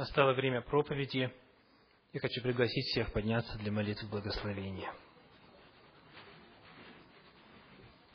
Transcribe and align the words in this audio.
Настало 0.00 0.32
время 0.32 0.62
проповеди. 0.62 1.30
Я 2.14 2.20
хочу 2.20 2.40
пригласить 2.40 2.86
всех 2.86 3.12
подняться 3.12 3.58
для 3.58 3.70
молитвы 3.70 4.08
благословения. 4.08 4.90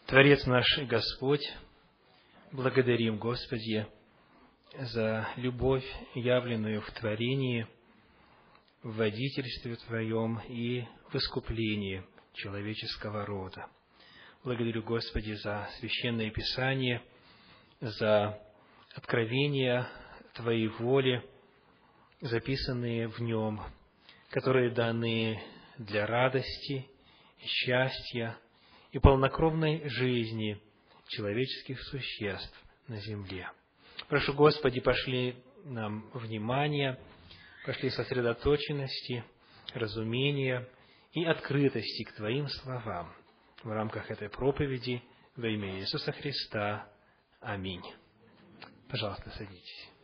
Творец 0.08 0.48
наш 0.48 0.66
Господь, 0.88 1.48
благодарим, 2.52 3.20
Господи, 3.20 3.86
за 4.80 5.28
любовь, 5.36 5.86
явленную 6.16 6.82
в 6.82 6.90
творении, 6.90 7.68
в 8.82 8.96
водительстве 8.96 9.76
Твоем 9.76 10.40
и 10.48 10.86
в 11.12 11.16
искуплении 11.16 12.04
человеческого 12.34 13.28
рода. 13.28 13.68
Благодарю, 14.44 14.82
Господи, 14.82 15.34
за 15.34 15.70
священное 15.78 16.32
Писание, 16.32 17.04
за 17.80 18.42
откровения 18.96 19.88
Твоей 20.34 20.70
воли, 20.70 21.24
записанные 22.28 23.08
в 23.08 23.20
нем, 23.20 23.62
которые 24.32 24.72
даны 24.72 25.42
для 25.78 26.06
радости, 26.06 26.88
счастья 27.42 28.38
и 28.92 29.00
полнокровной 29.00 29.88
жизни 29.90 30.60
человеческих 31.08 31.82
существ 31.84 32.64
на 32.88 32.98
земле. 32.98 33.50
Прошу, 34.08 34.34
Господи, 34.34 34.80
пошли 34.80 35.36
нам 35.64 36.10
внимание, 36.14 37.00
пошли 37.66 37.90
сосредоточенности, 37.90 39.24
разумения 39.74 40.68
и 41.14 41.24
открытости 41.26 42.04
к 42.04 42.14
Твоим 42.14 42.48
словам 42.48 43.14
в 43.64 43.70
рамках 43.70 44.10
этой 44.10 44.30
проповеди 44.30 45.02
во 45.36 45.48
имя 45.48 45.80
Иисуса 45.80 46.12
Христа. 46.12 46.88
Аминь. 47.40 47.84
Пожалуйста, 48.90 49.30
садитесь. 49.32 49.95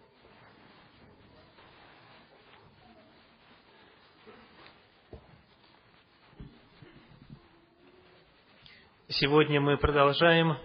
Сегодня 9.13 9.59
мы 9.59 9.75
продолжаем 9.75 10.57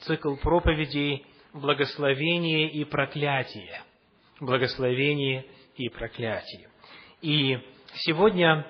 цикл 0.00 0.36
проповедей 0.36 1.26
«Благословение 1.52 2.70
и 2.70 2.82
проклятие». 2.84 3.82
Благословение 4.40 5.44
и 5.76 5.90
проклятие. 5.90 6.70
И 7.20 7.58
сегодня, 8.06 8.66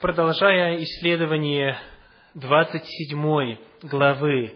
продолжая 0.00 0.82
исследование 0.82 1.78
27 2.34 3.56
главы 3.82 4.52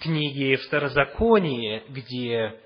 книги 0.00 0.56
Второзаконие, 0.66 1.82
где 1.90 2.58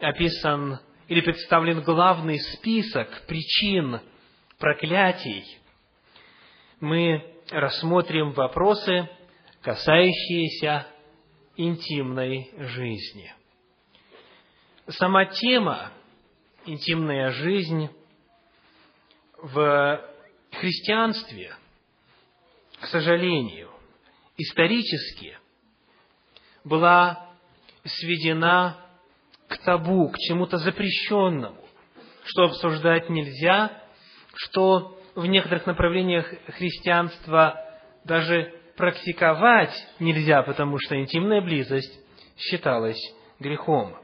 описан 0.00 0.80
или 1.06 1.20
представлен 1.20 1.82
главный 1.82 2.40
список 2.40 3.24
причин 3.28 4.00
проклятий, 4.58 5.44
мы 6.80 7.39
рассмотрим 7.50 8.32
вопросы, 8.32 9.08
касающиеся 9.62 10.86
интимной 11.56 12.50
жизни. 12.56 13.32
Сама 14.88 15.26
тема 15.26 15.92
«интимная 16.66 17.30
жизнь» 17.30 17.90
в 19.36 20.04
христианстве, 20.52 21.54
к 22.80 22.86
сожалению, 22.86 23.70
исторически 24.36 25.38
была 26.64 27.30
сведена 27.84 28.76
к 29.48 29.58
табу, 29.58 30.08
к 30.10 30.18
чему-то 30.18 30.58
запрещенному, 30.58 31.64
что 32.24 32.44
обсуждать 32.44 33.08
нельзя, 33.08 33.82
что 34.34 34.99
в 35.14 35.26
некоторых 35.26 35.66
направлениях 35.66 36.26
христианства 36.48 37.64
даже 38.04 38.54
практиковать 38.76 39.74
нельзя, 39.98 40.42
потому 40.42 40.78
что 40.78 40.98
интимная 40.98 41.40
близость 41.40 42.00
считалась 42.36 43.00
грехом. 43.38 43.96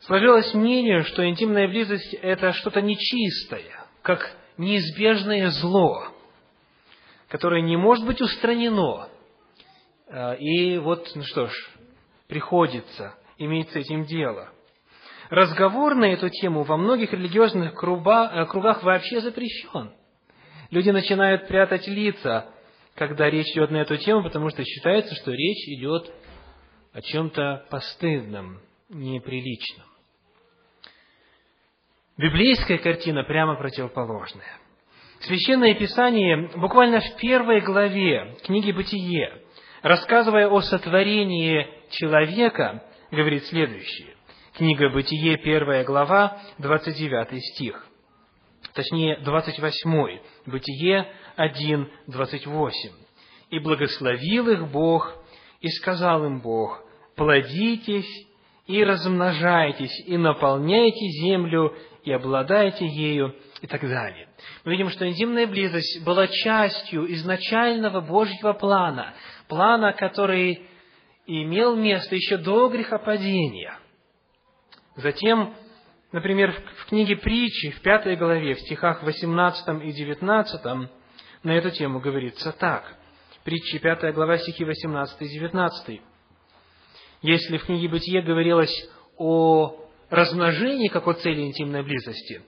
Сложилось 0.00 0.54
мнение, 0.54 1.02
что 1.02 1.28
интимная 1.28 1.68
близость– 1.68 2.14
это 2.22 2.52
что-то 2.52 2.80
нечистое, 2.80 3.86
как 4.02 4.36
неизбежное 4.56 5.50
зло, 5.50 6.08
которое 7.28 7.60
не 7.60 7.76
может 7.76 8.06
быть 8.06 8.20
устранено. 8.20 9.08
А, 10.08 10.32
и 10.34 10.78
вот, 10.78 11.10
ну 11.14 11.22
что 11.24 11.46
ж, 11.46 11.52
приходится 12.26 13.14
иметь 13.36 13.70
с 13.70 13.76
этим 13.76 14.04
дело– 14.04 14.50
разговор 15.30 15.94
на 15.94 16.06
эту 16.06 16.28
тему 16.28 16.62
во 16.62 16.76
многих 16.76 17.12
религиозных 17.12 17.72
э, 17.72 17.76
кругах 17.76 18.82
вообще 18.82 19.20
запрещен. 19.20 19.92
Люди 20.70 20.90
начинают 20.90 21.48
прятать 21.48 21.86
лица, 21.86 22.50
когда 22.94 23.30
речь 23.30 23.50
идет 23.52 23.70
на 23.70 23.78
эту 23.78 23.96
тему, 23.96 24.22
потому 24.22 24.50
что 24.50 24.64
считается, 24.64 25.14
что 25.14 25.32
речь 25.32 25.68
идет 25.68 26.12
о 26.92 27.00
чем-то 27.00 27.66
постыдном, 27.70 28.60
неприличном. 28.88 29.86
Библейская 32.16 32.78
картина 32.78 33.22
прямо 33.22 33.54
противоположная. 33.56 34.58
Священное 35.20 35.74
Писание 35.74 36.50
буквально 36.56 37.00
в 37.00 37.16
первой 37.16 37.60
главе 37.60 38.36
книги 38.44 38.72
«Бытие», 38.72 39.42
рассказывая 39.82 40.48
о 40.48 40.60
сотворении 40.60 41.66
человека, 41.90 42.82
говорит 43.10 43.44
следующее. 43.46 44.17
Книга 44.58 44.88
Бытие, 44.90 45.36
первая 45.36 45.84
глава, 45.84 46.36
29 46.58 47.44
стих. 47.44 47.86
Точнее, 48.74 49.18
28. 49.18 50.18
Бытие 50.46 51.06
1, 51.36 51.88
28. 52.08 52.90
«И 53.50 53.58
благословил 53.60 54.48
их 54.48 54.68
Бог, 54.72 55.14
и 55.60 55.68
сказал 55.68 56.24
им 56.24 56.40
Бог, 56.40 56.84
плодитесь 57.14 58.26
и 58.66 58.82
размножайтесь, 58.82 59.96
и 60.08 60.16
наполняйте 60.16 61.06
землю, 61.22 61.76
и 62.02 62.10
обладайте 62.10 62.84
ею, 62.84 63.36
и 63.62 63.68
так 63.68 63.82
далее. 63.82 64.28
Мы 64.64 64.72
видим, 64.72 64.90
что 64.90 65.08
интимная 65.08 65.46
близость 65.46 66.04
была 66.04 66.26
частью 66.26 67.12
изначального 67.14 68.00
Божьего 68.00 68.54
плана, 68.54 69.14
плана, 69.46 69.92
который 69.92 70.66
имел 71.28 71.76
место 71.76 72.16
еще 72.16 72.38
до 72.38 72.68
грехопадения– 72.68 73.78
Затем, 74.98 75.54
например, 76.10 76.52
в 76.78 76.86
книге 76.86 77.16
притчи, 77.16 77.70
в 77.70 77.80
пятой 77.82 78.16
главе, 78.16 78.54
в 78.54 78.60
стихах 78.60 79.04
18 79.04 79.84
и 79.84 79.92
19, 79.92 80.64
на 81.44 81.50
эту 81.52 81.70
тему 81.70 82.00
говорится 82.00 82.50
так. 82.50 82.96
Притчи, 83.44 83.78
пятая 83.78 84.12
глава, 84.12 84.38
стихи 84.38 84.64
18 84.64 85.22
и 85.22 85.28
19. 85.28 86.00
Если 87.22 87.58
в 87.58 87.66
книге 87.66 87.88
Бытие 87.88 88.22
говорилось 88.22 88.90
о 89.16 89.86
размножении 90.10 90.88
как 90.88 91.06
о 91.06 91.12
цели 91.12 91.42
интимной 91.42 91.84
близости, 91.84 92.42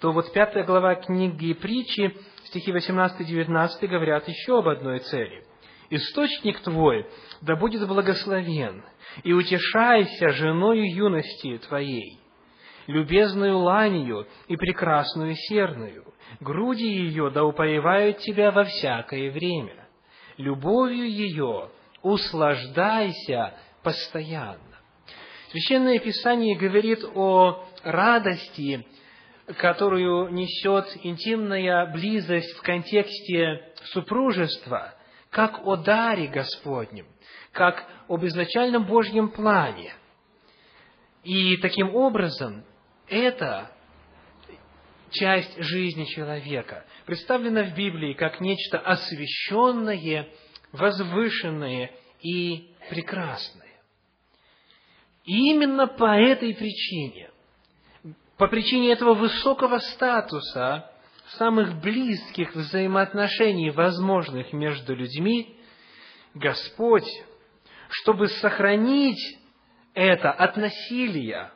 то 0.00 0.10
вот 0.10 0.32
пятая 0.32 0.64
глава 0.64 0.96
книги 0.96 1.52
притчи, 1.52 2.16
стихи 2.46 2.72
18 2.72 3.20
и 3.20 3.24
19 3.24 3.88
говорят 3.88 4.26
еще 4.26 4.58
об 4.58 4.66
одной 4.66 4.98
цели. 4.98 5.44
«Источник 5.94 6.60
твой 6.60 7.06
да 7.42 7.54
будет 7.54 7.86
благословен, 7.86 8.82
и 9.24 9.34
утешайся 9.34 10.30
женою 10.30 10.90
юности 10.90 11.58
твоей, 11.68 12.18
любезную 12.86 13.58
ланью 13.58 14.26
и 14.48 14.56
прекрасную 14.56 15.34
серную, 15.34 16.14
груди 16.40 16.88
ее 16.88 17.28
да 17.28 17.44
упоевают 17.44 18.20
тебя 18.20 18.52
во 18.52 18.64
всякое 18.64 19.30
время, 19.30 19.86
любовью 20.38 21.10
ее 21.10 21.68
услаждайся 22.00 23.52
постоянно. 23.82 24.78
Священное 25.50 25.98
Писание 25.98 26.56
говорит 26.56 27.04
о 27.14 27.66
радости, 27.84 28.86
которую 29.58 30.32
несет 30.32 30.86
интимная 31.02 31.84
близость 31.92 32.56
в 32.56 32.62
контексте 32.62 33.74
супружества, 33.92 34.94
как 35.32 35.66
о 35.66 35.76
даре 35.76 36.28
Господнем, 36.28 37.06
как 37.52 37.88
об 38.06 38.22
изначальном 38.26 38.84
Божьем 38.84 39.30
плане. 39.30 39.94
И 41.24 41.56
таким 41.56 41.94
образом, 41.94 42.64
это 43.08 43.72
часть 45.10 45.56
жизни 45.58 46.04
человека 46.04 46.84
представлена 47.06 47.64
в 47.64 47.74
Библии 47.74 48.12
как 48.12 48.40
нечто 48.40 48.78
освященное, 48.78 50.28
возвышенное 50.70 51.92
и 52.20 52.74
прекрасное. 52.90 53.80
И 55.24 55.50
именно 55.50 55.86
по 55.86 56.14
этой 56.14 56.54
причине, 56.54 57.30
по 58.36 58.48
причине 58.48 58.92
этого 58.92 59.14
высокого 59.14 59.78
статуса, 59.78 60.91
самых 61.38 61.80
близких 61.80 62.54
взаимоотношений, 62.54 63.70
возможных 63.70 64.52
между 64.52 64.94
людьми, 64.94 65.56
Господь 66.34 67.08
чтобы 67.92 68.28
сохранить 68.28 69.38
это 69.94 70.30
от 70.30 70.56
насилия 70.56 71.52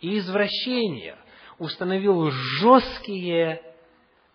и 0.00 0.18
извращения, 0.18 1.18
установил 1.58 2.30
жесткие 2.30 3.62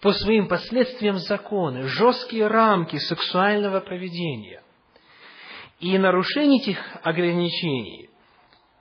по 0.02 0.12
своим 0.14 0.48
последствиям 0.48 1.18
законы, 1.18 1.84
жесткие 1.84 2.48
рамки 2.48 2.98
сексуального 2.98 3.80
поведения. 3.80 4.64
И 5.80 5.98
нарушение 5.98 6.60
этих 6.62 6.80
ограничений 7.04 8.10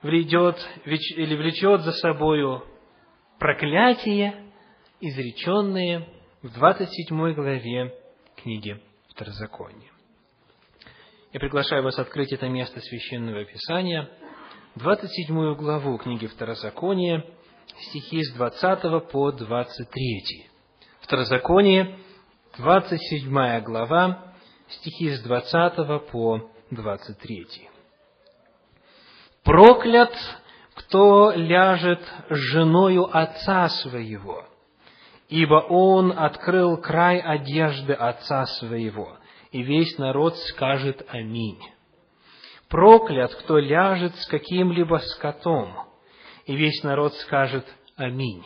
влечет, 0.03 0.57
или 0.85 1.37
влечет 1.37 1.83
за 1.83 1.93
собою 1.93 2.65
проклятие, 3.39 4.42
изреченные 5.03 6.09
в 6.43 6.49
27 6.49 7.35
главе 7.35 7.93
книги 8.37 8.81
Второзакония. 9.09 9.91
Я 11.33 11.41
приглашаю 11.41 11.83
вас 11.83 11.99
открыть 11.99 12.33
это 12.33 12.49
место 12.49 12.81
Священного 12.81 13.45
Писания, 13.45 14.09
27 14.77 15.55
главу 15.57 15.99
книги 15.99 16.27
Второзакония, 16.27 17.27
стихи 17.89 18.23
с 18.23 18.33
20 18.35 19.11
по 19.11 19.33
23. 19.33 20.51
Второзаконие, 21.01 21.99
27 22.59 23.61
глава, 23.65 24.35
стихи 24.69 25.11
с 25.11 25.21
20 25.23 26.11
по 26.13 26.49
23. 26.71 27.69
«Проклят, 29.43 30.15
кто 30.75 31.33
ляжет 31.33 32.03
с 32.31 32.37
женою 32.37 33.09
отца 33.11 33.69
своего, 33.69 34.47
ибо 35.29 35.65
он 35.69 36.13
открыл 36.17 36.77
край 36.77 37.19
одежды 37.19 37.93
отца 37.93 38.47
своего, 38.47 39.17
и 39.51 39.63
весь 39.63 39.97
народ 39.99 40.37
скажет 40.37 41.05
Аминь. 41.09 41.61
Проклят, 42.69 43.35
кто 43.35 43.59
ляжет 43.59 44.15
с 44.17 44.27
каким-либо 44.27 44.97
скотом, 44.97 45.75
и 46.47 46.57
весь 46.57 46.83
народ 46.83 47.13
скажет 47.15 47.67
Аминь. 47.97 48.45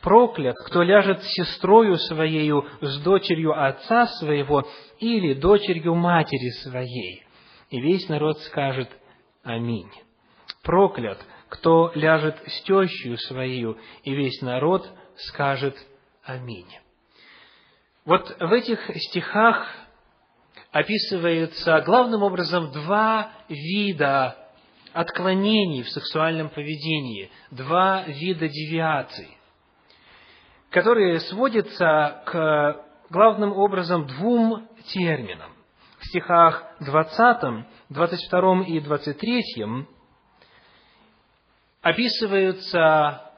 Проклят, 0.00 0.56
кто 0.66 0.82
ляжет 0.82 1.22
с 1.22 1.26
сестрою 1.34 1.96
своею, 1.96 2.66
с 2.80 2.98
дочерью 3.02 3.52
отца 3.52 4.06
своего 4.06 4.66
или 4.98 5.34
дочерью 5.34 5.94
матери 5.94 6.50
своей, 6.62 7.24
и 7.70 7.80
весь 7.80 8.08
народ 8.08 8.38
скажет 8.40 8.88
Аминь. 9.44 9.90
Проклят, 10.62 11.18
кто 11.48 11.92
ляжет 11.94 12.36
с 12.46 12.62
тещью 12.62 13.18
своею, 13.18 13.76
и 14.04 14.14
весь 14.14 14.40
народ 14.40 14.88
скажет 15.16 15.74
Аминь. 15.74 15.91
Вот 18.04 18.36
в 18.38 18.52
этих 18.52 18.78
стихах 18.96 19.68
описывается 20.70 21.80
главным 21.82 22.22
образом 22.22 22.72
два 22.72 23.32
вида 23.48 24.36
отклонений 24.92 25.82
в 25.82 25.88
сексуальном 25.88 26.48
поведении, 26.48 27.30
два 27.50 28.04
вида 28.06 28.48
девиаций, 28.48 29.36
которые 30.70 31.20
сводятся 31.20 32.22
к 32.26 32.86
главным 33.10 33.52
образом 33.52 34.06
двум 34.06 34.68
терминам. 34.86 35.52
В 35.98 36.06
стихах 36.06 36.64
20, 36.80 37.66
22 37.90 38.62
и 38.64 38.80
23 38.80 39.42
описываются 41.82 43.30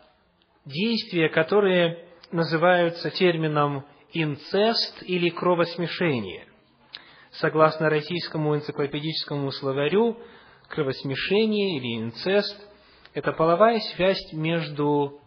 действия, 0.64 1.28
которые 1.28 2.04
называются 2.34 3.10
термином 3.10 3.84
инцест 4.12 5.02
или 5.02 5.31
кровосмешение. 5.31 6.46
Согласно 7.31 7.88
российскому 7.88 8.56
энциклопедическому 8.56 9.50
словарю, 9.52 10.19
кровосмешение 10.69 11.78
или 11.78 12.02
инцест– 12.02 12.56
это 13.14 13.32
половая 13.32 13.78
связь 13.94 14.32
между 14.32 15.20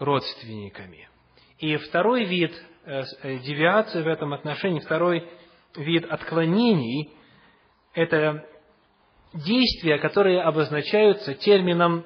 родственниками. 0.00 1.08
И 1.58 1.76
второй 1.76 2.24
вид 2.24 2.52
э, 2.84 3.02
э, 3.22 3.38
девиации 3.38 4.02
в 4.02 4.08
этом 4.08 4.32
отношении, 4.32 4.80
второй 4.80 5.28
вид 5.76 6.04
отклонений– 6.04 7.10
это 7.94 8.44
действия, 9.32 9.98
которые 9.98 10.42
обозначаются 10.42 11.34
термином 11.34 12.04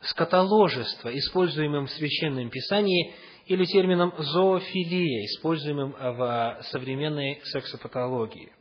скотоложества, 0.00 1.16
используемым 1.16 1.86
в 1.86 1.90
Священном 1.90 2.50
Писании, 2.50 3.14
или 3.46 3.64
термином 3.64 4.14
зоофилия, 4.16 5.24
используемым 5.26 5.92
в 5.92 6.58
современной 6.70 7.40
сексопатологии. 7.44 8.52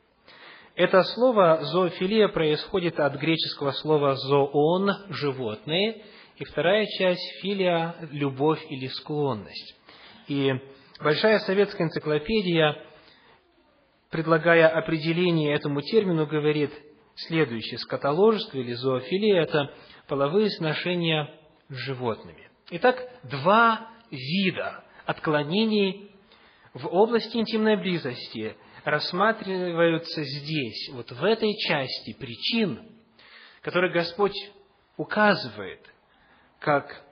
Это 0.75 1.03
слово 1.03 1.59
зоофилия 1.63 2.30
происходит 2.30 3.00
от 3.00 3.15
греческого 3.15 3.71
слова 3.71 4.15
зоон– 4.15 4.89
животные, 5.09 6.03
и 6.38 6.44
вторая 6.45 6.86
часть– 6.97 7.21
филия– 7.42 7.95
любовь 8.12 8.65
или 8.69 8.88
склонность. 8.88 9.75
И 10.27 10.53
Большая 11.01 11.39
советская 11.39 11.88
энциклопедия, 11.88 12.75
предлагая 14.09 14.68
определение 14.68 15.56
этому 15.56 15.81
термину, 15.81 16.27
говорит 16.27 16.71
следующее. 17.27 17.77
Скотоложество 17.80 18.57
или 18.57 18.74
зоофилия– 18.74 19.42
это 19.44 19.74
половые 20.07 20.50
сношения 20.50 21.33
с 21.69 21.75
животными. 21.75 22.50
Итак, 22.71 23.01
два 23.24 23.89
вида 24.12 24.83
отклонений 25.06 26.12
в 26.74 26.88
области 26.88 27.38
интимной 27.38 27.77
близости 27.77 28.56
рассматриваются 28.83 30.24
здесь, 30.24 30.89
вот 30.94 31.12
в 31.12 31.24
этой 31.24 31.54
части 31.57 32.13
причин, 32.13 32.80
которые 33.62 33.92
Господь 33.92 34.36
указывает 34.98 35.81
как 36.60 37.04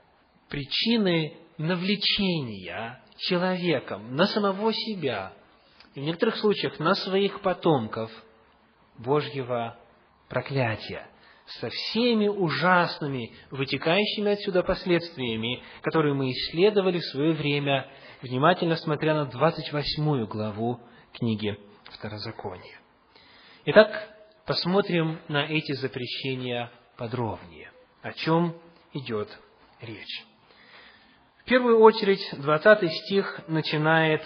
причины 0.49 1.37
навлечения 1.57 3.01
человеком 3.17 4.15
на 4.15 4.27
самого 4.27 4.73
себя 4.73 5.33
и 5.95 5.99
в 5.99 6.03
некоторых 6.03 6.37
случаях 6.37 6.79
на 6.79 6.93
своих 6.95 7.41
потомков 7.41 8.11
Божьего 8.97 9.77
проклятия 10.29 11.07
со 11.59 11.69
всеми 11.69 12.27
ужасными, 12.27 13.33
вытекающими 13.51 14.33
отсюда 14.33 14.63
последствиями, 14.63 15.63
которые 15.81 16.13
мы 16.13 16.31
исследовали 16.31 16.99
в 16.99 17.05
свое 17.05 17.33
время, 17.33 17.89
внимательно 18.21 18.75
смотря 18.75 19.15
на 19.15 19.25
28 19.25 20.25
главу 20.25 20.79
книги 21.13 21.57
Второзакония. 21.85 22.79
Итак, 23.65 24.09
посмотрим 24.45 25.19
на 25.29 25.45
эти 25.45 25.71
запрещения 25.73 26.69
подробнее. 26.97 27.71
О 28.01 28.11
чем 28.11 28.55
идет 28.93 29.29
речь? 29.81 30.25
В 31.41 31.45
первую 31.45 31.79
очередь, 31.79 32.19
20 32.33 32.91
стих 32.91 33.41
начинает 33.47 34.21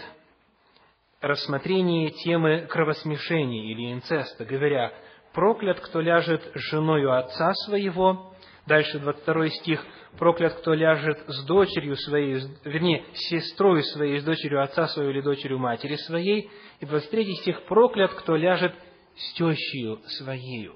рассмотрение 1.21 2.09
темы 2.09 2.65
кровосмешения 2.67 3.71
или 3.71 3.93
инцеста, 3.93 4.43
говоря, 4.43 4.91
проклят, 5.33 5.79
кто 5.79 6.01
ляжет 6.01 6.41
женою 6.55 7.13
отца 7.13 7.53
своего. 7.65 8.33
Дальше 8.67 8.99
22 8.99 9.49
стих. 9.49 9.85
Проклят, 10.17 10.53
кто 10.55 10.73
ляжет 10.73 11.23
с 11.27 11.45
дочерью 11.45 11.95
своей, 11.95 12.41
вернее, 12.65 13.05
с 13.13 13.29
сестрой 13.29 13.83
своей, 13.83 14.19
с 14.19 14.23
дочерью 14.23 14.61
отца 14.61 14.87
своего 14.87 15.11
или 15.11 15.21
дочерью 15.21 15.57
матери 15.57 15.95
своей. 15.95 16.49
И 16.79 16.85
23 16.85 17.35
стих. 17.35 17.63
Проклят, 17.63 18.13
кто 18.13 18.35
ляжет 18.35 18.73
с 19.15 19.33
тещью 19.33 19.99
своею. 20.05 20.75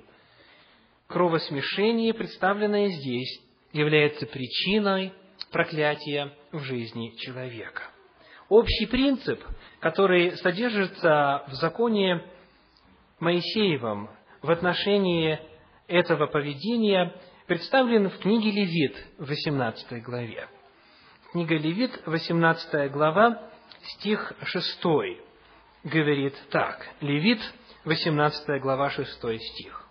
Кровосмешение, 1.07 2.13
представленное 2.13 2.87
здесь, 2.89 3.41
является 3.73 4.25
причиной 4.25 5.13
проклятия 5.51 6.31
в 6.51 6.59
жизни 6.61 7.13
человека. 7.17 7.83
Общий 8.49 8.85
принцип, 8.85 9.43
который 9.79 10.31
содержится 10.37 11.43
в 11.47 11.53
законе 11.53 12.23
Моисеевом, 13.19 14.09
в 14.45 14.51
отношении 14.51 15.39
этого 15.87 16.27
поведения 16.27 17.15
представлен 17.47 18.09
в 18.09 18.19
книге 18.19 18.51
Левит 18.51 18.95
в 19.17 19.27
18 19.27 20.03
главе. 20.03 20.47
Книга 21.31 21.57
Левит, 21.57 21.99
18 22.05 22.91
глава, 22.91 23.41
стих 23.81 24.33
6 24.43 24.83
говорит 25.83 26.35
так. 26.51 26.87
Левит, 27.01 27.39
18 27.85 28.61
глава, 28.61 28.91
6 28.91 29.11
стих. 29.39 29.87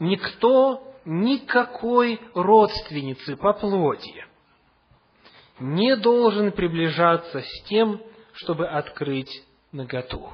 «Никто 0.00 0.92
никакой 1.04 2.20
родственницы 2.34 3.36
по 3.36 3.52
плоти 3.52 4.24
не 5.60 5.96
должен 5.96 6.50
приближаться 6.50 7.40
с 7.40 7.62
тем, 7.68 8.02
чтобы 8.32 8.66
открыть 8.66 9.44
наготу 9.70 10.32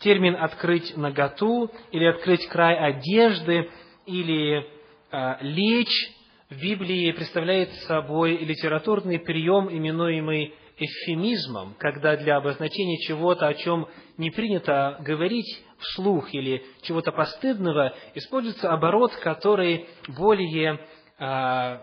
термин 0.00 0.36
«открыть 0.36 0.96
наготу» 0.96 1.70
или 1.90 2.04
«открыть 2.04 2.46
край 2.48 2.76
одежды» 2.76 3.70
или 4.06 4.66
э, 5.10 5.36
«лечь» 5.40 6.10
в 6.50 6.60
Библии 6.60 7.12
представляет 7.12 7.70
собой 7.86 8.38
литературный 8.38 9.18
прием, 9.18 9.68
именуемый 9.70 10.54
эвфемизмом, 10.78 11.74
когда 11.78 12.16
для 12.16 12.36
обозначения 12.36 12.98
чего-то, 12.98 13.48
о 13.48 13.54
чем 13.54 13.88
не 14.16 14.30
принято 14.30 14.96
говорить 15.00 15.62
вслух 15.78 16.32
или 16.32 16.64
чего-то 16.82 17.12
постыдного, 17.12 17.94
используется 18.14 18.72
оборот, 18.72 19.14
который 19.16 19.86
более 20.16 20.80
э, 21.18 21.78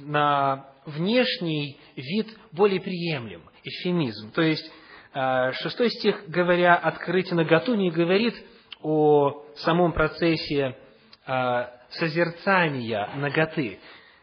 на 0.00 0.66
внешний 0.86 1.78
вид 1.96 2.28
более 2.52 2.80
приемлем, 2.80 3.42
эфемизм. 3.62 4.32
То 4.32 4.42
есть, 4.42 4.70
шестой 5.14 5.90
стих, 5.90 6.28
говоря 6.28 6.74
«открыть 6.74 7.30
наготу», 7.30 7.74
не 7.74 7.90
говорит 7.90 8.34
о 8.82 9.44
самом 9.56 9.92
процессе 9.92 10.76
э, 11.26 11.66
созерцания 11.90 13.08
наготы. 13.16 13.78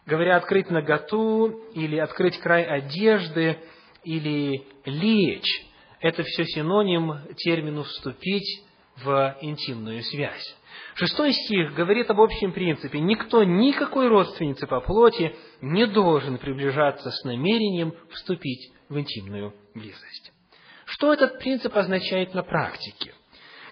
Говоря 0.06 0.38
«открыть 0.38 0.70
наготу» 0.70 1.62
или 1.74 1.98
«открыть 1.98 2.38
край 2.40 2.66
одежды» 2.66 3.58
или 4.04 4.66
«лечь», 4.86 5.66
это 6.02 6.24
все 6.24 6.44
синоним 6.46 7.14
термину 7.38 7.84
«вступить 7.84 8.64
в 8.98 9.38
интимную 9.42 10.04
связь. 10.04 10.58
Шестой 10.96 11.32
стих 11.32 11.74
говорит 11.74 12.10
об 12.10 12.20
общем 12.20 12.52
принципе. 12.52 13.00
Никто 13.00 13.44
никакой 13.44 14.10
родственницы 14.10 14.68
по 14.68 14.82
плоти 14.82 15.34
не 15.62 15.88
должен 15.88 16.38
приближаться 16.38 17.10
с 17.10 17.24
намерением 17.24 17.94
вступить 18.10 18.74
в 18.90 19.00
интимную 19.00 19.54
близость. 19.74 20.34
Что 20.92 21.14
этот 21.14 21.40
принцип 21.40 21.76
означает 21.76 22.34
на 22.34 22.44
практике? 22.44 23.14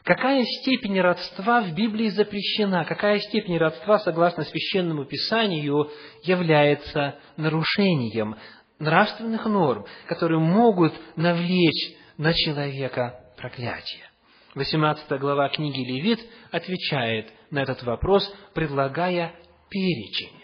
Какая 0.06 0.42
степень 0.46 1.02
родства 1.02 1.62
в 1.62 1.74
Библии 1.74 2.08
запрещена? 2.08 2.86
Какая 2.86 3.20
степень 3.20 3.58
родства, 3.58 4.00
согласно 4.00 4.46
священному 4.46 5.04
писанию, 5.04 5.92
является 6.24 7.20
нарушением 7.36 8.38
нравственных 8.80 9.46
норм, 9.46 9.86
которые 10.08 10.40
могут 10.40 10.94
навлечь 11.18 11.94
на 12.18 12.34
человека 12.34 13.20
проклятие? 13.36 14.10
18 14.56 15.12
глава 15.20 15.50
книги 15.50 15.82
Левит 15.82 16.22
отвечает 16.52 17.34
на 17.52 17.64
этот 17.64 17.84
вопрос, 17.84 18.34
предлагая 18.54 19.36
перечень. 19.70 20.42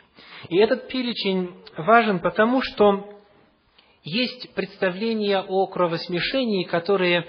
И 0.50 0.58
этот 0.58 0.90
перечень 0.90 1.56
важен 1.78 2.20
потому, 2.20 2.62
что 2.62 3.15
есть 4.06 4.54
представления 4.54 5.42
о 5.42 5.68
кровосмешении, 5.68 6.64
которые 6.64 7.28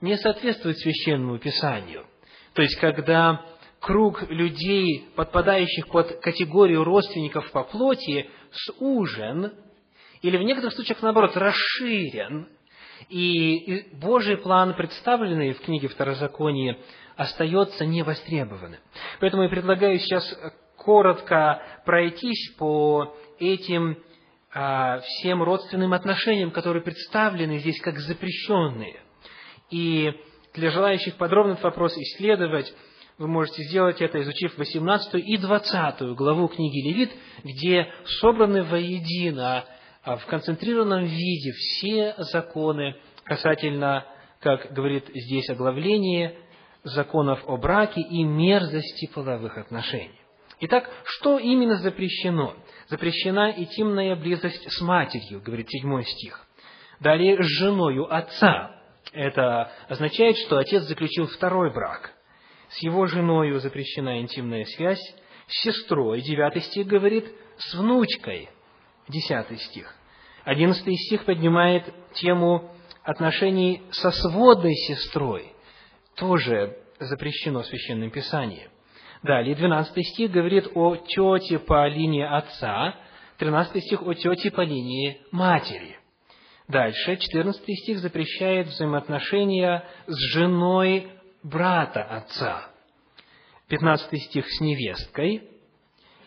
не 0.00 0.16
соответствуют 0.16 0.78
священному 0.78 1.38
писанию. 1.38 2.06
То 2.54 2.62
есть, 2.62 2.76
когда 2.80 3.44
круг 3.80 4.28
людей, 4.30 5.08
подпадающих 5.14 5.88
под 5.88 6.18
категорию 6.20 6.84
родственников 6.84 7.50
по 7.52 7.64
плоти, 7.64 8.28
сужен, 8.50 9.52
или 10.22 10.38
в 10.38 10.42
некоторых 10.42 10.74
случаях, 10.74 11.02
наоборот, 11.02 11.36
расширен, 11.36 12.48
и 13.10 13.88
Божий 13.92 14.38
план, 14.38 14.74
представленный 14.74 15.52
в 15.52 15.60
книге 15.60 15.88
Второзакония, 15.88 16.78
остается 17.16 17.84
невостребованным. 17.84 18.80
Поэтому 19.20 19.42
я 19.42 19.48
предлагаю 19.50 19.98
сейчас 19.98 20.24
коротко 20.76 21.62
пройтись 21.84 22.54
по 22.56 23.14
этим 23.38 23.98
всем 25.02 25.42
родственным 25.42 25.92
отношениям, 25.92 26.50
которые 26.50 26.82
представлены 26.82 27.58
здесь 27.58 27.80
как 27.80 27.98
запрещенные. 27.98 29.00
И 29.70 30.12
для 30.54 30.70
желающих 30.70 31.16
подробно 31.16 31.52
этот 31.52 31.64
вопрос 31.64 31.96
исследовать, 31.96 32.72
вы 33.18 33.28
можете 33.28 33.62
сделать 33.64 34.00
это, 34.00 34.20
изучив 34.22 34.56
18 34.56 35.14
и 35.14 35.36
20 35.36 36.02
главу 36.14 36.48
книги 36.48 36.88
Левит, 36.88 37.10
где 37.44 37.92
собраны 38.20 38.62
воедино 38.62 39.64
а 40.06 40.18
в 40.18 40.26
концентрированном 40.26 41.04
виде 41.04 41.50
все 41.50 42.14
законы 42.18 42.94
касательно, 43.24 44.06
как 44.38 44.72
говорит 44.72 45.10
здесь 45.12 45.50
оглавление, 45.50 46.38
законов 46.84 47.42
о 47.48 47.56
браке 47.56 48.02
и 48.02 48.22
мерзости 48.22 49.10
половых 49.12 49.58
отношений. 49.58 50.20
Итак, 50.60 50.88
что 51.04 51.40
именно 51.40 51.74
запрещено? 51.78 52.54
Запрещена 52.88 53.52
интимная 53.56 54.14
близость 54.16 54.70
с 54.70 54.80
матерью, 54.80 55.40
говорит 55.42 55.68
седьмой 55.68 56.04
стих. 56.04 56.46
Далее, 57.00 57.42
с 57.42 57.46
женою 57.46 58.12
отца. 58.12 58.80
Это 59.12 59.72
означает, 59.88 60.36
что 60.38 60.58
отец 60.58 60.84
заключил 60.84 61.26
второй 61.26 61.72
брак. 61.72 62.12
С 62.68 62.82
его 62.82 63.06
женою 63.06 63.60
запрещена 63.60 64.20
интимная 64.20 64.64
связь, 64.64 65.02
с 65.46 65.62
сестрой, 65.62 66.20
девятый 66.20 66.62
стих 66.62 66.86
говорит, 66.86 67.26
с 67.58 67.74
внучкой, 67.74 68.48
Десятый 69.08 69.58
стих. 69.58 69.94
Одиннадцатый 70.44 70.96
стих 70.96 71.24
поднимает 71.24 71.84
тему 72.14 72.72
отношений 73.04 73.82
со 73.92 74.10
сводной 74.10 74.74
сестрой. 74.74 75.52
Тоже 76.16 76.76
запрещено 76.98 77.62
в 77.62 77.66
Священном 77.66 78.10
Писании. 78.10 78.68
Далее, 79.26 79.56
двенадцатый 79.56 80.04
стих 80.04 80.30
говорит 80.30 80.68
о 80.76 80.94
тете 80.94 81.58
по 81.58 81.88
линии 81.88 82.22
отца, 82.22 82.94
тринадцатый 83.38 83.82
стих 83.82 84.00
о 84.02 84.14
тете 84.14 84.52
по 84.52 84.60
линии 84.60 85.20
матери. 85.32 85.98
Дальше, 86.68 87.16
четырнадцатый 87.16 87.74
стих 87.74 87.98
запрещает 87.98 88.68
взаимоотношения 88.68 89.84
с 90.06 90.16
женой 90.32 91.08
брата 91.42 92.04
отца. 92.04 92.70
Пятнадцатый 93.66 94.20
стих 94.20 94.46
с 94.48 94.60
невесткой, 94.60 95.42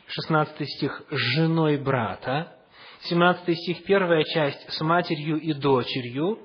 шестнадцатый 0.08 0.68
стих 0.68 1.02
с 1.10 1.16
женой 1.16 1.78
брата, 1.78 2.54
17 3.04 3.58
стих, 3.58 3.86
первая 3.86 4.26
часть 4.26 4.74
с 4.74 4.82
матерью 4.82 5.40
и 5.40 5.54
дочерью 5.54 6.38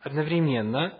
одновременно. 0.00 0.98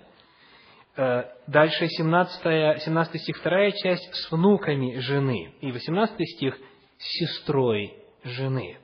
Э, 0.95 1.25
дальше 1.47 1.89
17, 1.89 2.83
17 2.83 3.21
стих, 3.21 3.39
вторая 3.39 3.73
часть 3.73 4.15
с 4.15 4.31
внуками 4.31 4.99
жены. 4.99 5.55
И 5.61 5.73
18 5.73 6.17
стих 6.37 6.59
с 6.99 7.19
сестрой 7.19 7.95
жены. 8.25 8.79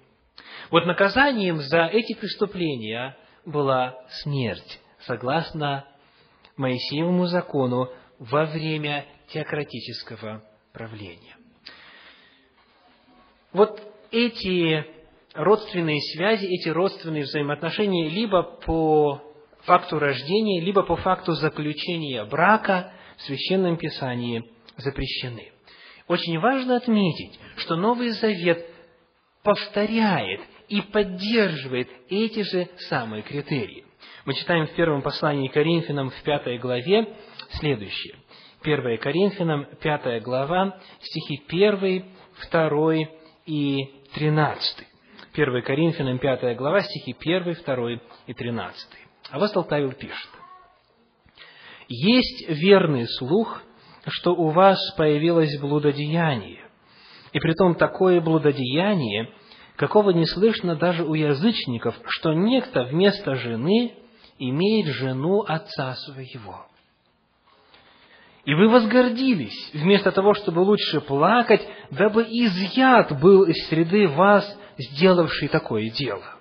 Вот 0.70 0.86
наказанием 0.86 1.58
за 1.58 1.84
эти 1.84 2.14
преступления 2.14 3.16
была 3.44 3.96
смерть, 4.22 4.80
согласно 5.00 5.84
Моисеевому 6.56 7.26
закону 7.26 7.90
во 8.18 8.46
время 8.46 9.06
теократического 9.28 10.42
правления. 10.72 11.36
Вот 13.52 13.80
эти 14.10 14.84
родственные 15.34 16.00
связи, 16.00 16.46
эти 16.46 16.68
родственные 16.68 17.24
взаимоотношения 17.24 18.08
либо 18.08 18.42
по 18.42 19.22
факту 19.68 19.98
рождения, 19.98 20.60
либо 20.62 20.82
по 20.82 20.96
факту 20.96 21.34
заключения 21.34 22.24
брака 22.24 22.92
в 23.18 23.22
Священном 23.22 23.76
Писании 23.76 24.44
запрещены. 24.78 25.52
Очень 26.08 26.38
важно 26.40 26.76
отметить, 26.76 27.38
что 27.58 27.76
Новый 27.76 28.10
Завет 28.10 28.66
повторяет 29.44 30.40
и 30.68 30.80
поддерживает 30.80 31.88
эти 32.08 32.42
же 32.42 32.68
самые 32.88 33.22
критерии. 33.22 33.84
Мы 34.24 34.34
читаем 34.34 34.66
в 34.66 34.74
первом 34.74 35.02
послании 35.02 35.48
Коринфянам 35.48 36.10
в 36.10 36.22
пятой 36.22 36.58
главе 36.58 37.06
следующее. 37.52 38.16
1 38.62 38.98
Коринфянам, 38.98 39.66
пятая 39.80 40.20
глава, 40.20 40.80
стихи 41.00 41.42
1, 41.46 42.04
2 42.50 42.94
и 43.46 43.84
13. 44.14 44.86
1 45.34 45.62
Коринфянам 45.62 46.18
5 46.18 46.56
глава, 46.56 46.80
стихи 46.80 47.14
1, 47.18 47.56
2 47.64 48.00
и 48.26 48.34
13. 48.34 49.07
Апостол 49.30 49.64
Павел 49.64 49.92
пишет. 49.92 50.30
«Есть 51.88 52.48
верный 52.48 53.06
слух, 53.06 53.62
что 54.06 54.34
у 54.34 54.50
вас 54.50 54.78
появилось 54.96 55.58
блудодеяние, 55.58 56.64
и 57.32 57.38
притом 57.38 57.74
такое 57.74 58.20
блудодеяние, 58.20 59.30
какого 59.76 60.10
не 60.10 60.26
слышно 60.26 60.76
даже 60.76 61.04
у 61.04 61.14
язычников, 61.14 61.94
что 62.06 62.32
некто 62.32 62.84
вместо 62.84 63.34
жены 63.34 63.94
имеет 64.38 64.86
жену 64.94 65.40
отца 65.42 65.94
своего. 65.94 66.66
И 68.44 68.54
вы 68.54 68.68
возгордились, 68.68 69.72
вместо 69.74 70.10
того, 70.10 70.32
чтобы 70.32 70.60
лучше 70.60 71.02
плакать, 71.02 71.66
дабы 71.90 72.22
изъят 72.22 73.20
был 73.20 73.44
из 73.44 73.68
среды 73.68 74.08
вас 74.08 74.58
сделавший 74.78 75.48
такое 75.48 75.90
дело. 75.90 76.37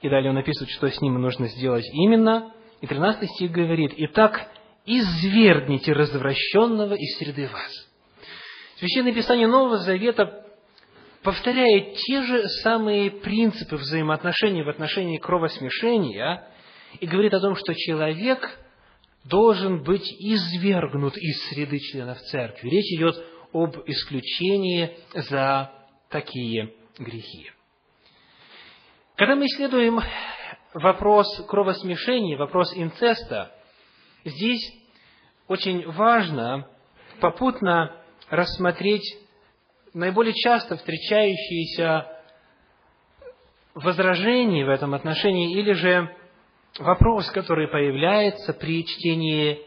И 0.00 0.08
далее 0.08 0.30
он 0.30 0.38
описывает, 0.38 0.70
что 0.70 0.88
с 0.88 1.00
ним 1.00 1.14
нужно 1.14 1.48
сделать 1.48 1.86
именно. 1.92 2.52
И 2.80 2.86
13 2.86 3.28
стих 3.30 3.50
говорит, 3.50 3.92
«Итак, 3.96 4.48
извергните 4.86 5.92
развращенного 5.92 6.94
из 6.94 7.18
среды 7.18 7.48
вас». 7.48 7.88
Священное 8.76 9.12
Писание 9.12 9.48
Нового 9.48 9.78
Завета 9.78 10.46
повторяет 11.22 11.96
те 11.96 12.22
же 12.22 12.48
самые 12.62 13.10
принципы 13.10 13.76
взаимоотношений 13.76 14.62
в 14.62 14.68
отношении 14.68 15.18
кровосмешения 15.18 16.48
и 17.00 17.06
говорит 17.06 17.34
о 17.34 17.40
том, 17.40 17.56
что 17.56 17.74
человек 17.74 18.58
должен 19.24 19.82
быть 19.82 20.08
извергнут 20.20 21.16
из 21.16 21.48
среды 21.48 21.80
членов 21.80 22.18
церкви. 22.20 22.68
Речь 22.68 22.96
идет 22.96 23.16
об 23.52 23.76
исключении 23.86 24.96
за 25.12 25.72
такие 26.08 26.72
грехи. 26.98 27.50
Когда 29.18 29.34
мы 29.34 29.46
исследуем 29.46 29.98
вопрос 30.74 31.26
кровосмешения, 31.48 32.36
вопрос 32.36 32.72
инцеста, 32.76 33.52
здесь 34.24 34.62
очень 35.48 35.84
важно 35.90 36.68
попутно 37.20 37.96
рассмотреть 38.30 39.02
наиболее 39.92 40.34
часто 40.34 40.76
встречающиеся 40.76 42.06
возражений 43.74 44.62
в 44.62 44.68
этом 44.68 44.94
отношении, 44.94 45.52
или 45.58 45.72
же 45.72 46.14
вопрос, 46.78 47.28
который 47.32 47.66
появляется 47.66 48.52
при 48.52 48.86
чтении 48.86 49.60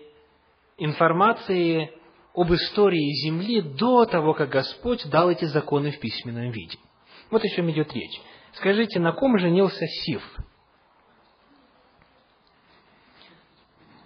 информации 0.77 1.91
об 2.33 2.53
истории 2.53 3.25
Земли 3.25 3.59
до 3.59 4.05
того, 4.05 4.33
как 4.33 4.47
Господь 4.47 5.05
дал 5.09 5.29
эти 5.29 5.43
законы 5.43 5.91
в 5.91 5.99
письменном 5.99 6.51
виде. 6.51 6.77
Вот 7.31 7.43
о 7.43 7.47
чем 7.47 7.71
идет 7.71 7.93
речь. 7.93 8.21
Скажите, 8.53 8.99
на 8.99 9.13
ком 9.13 9.39
женился 9.39 9.87
Сиф? 9.87 10.21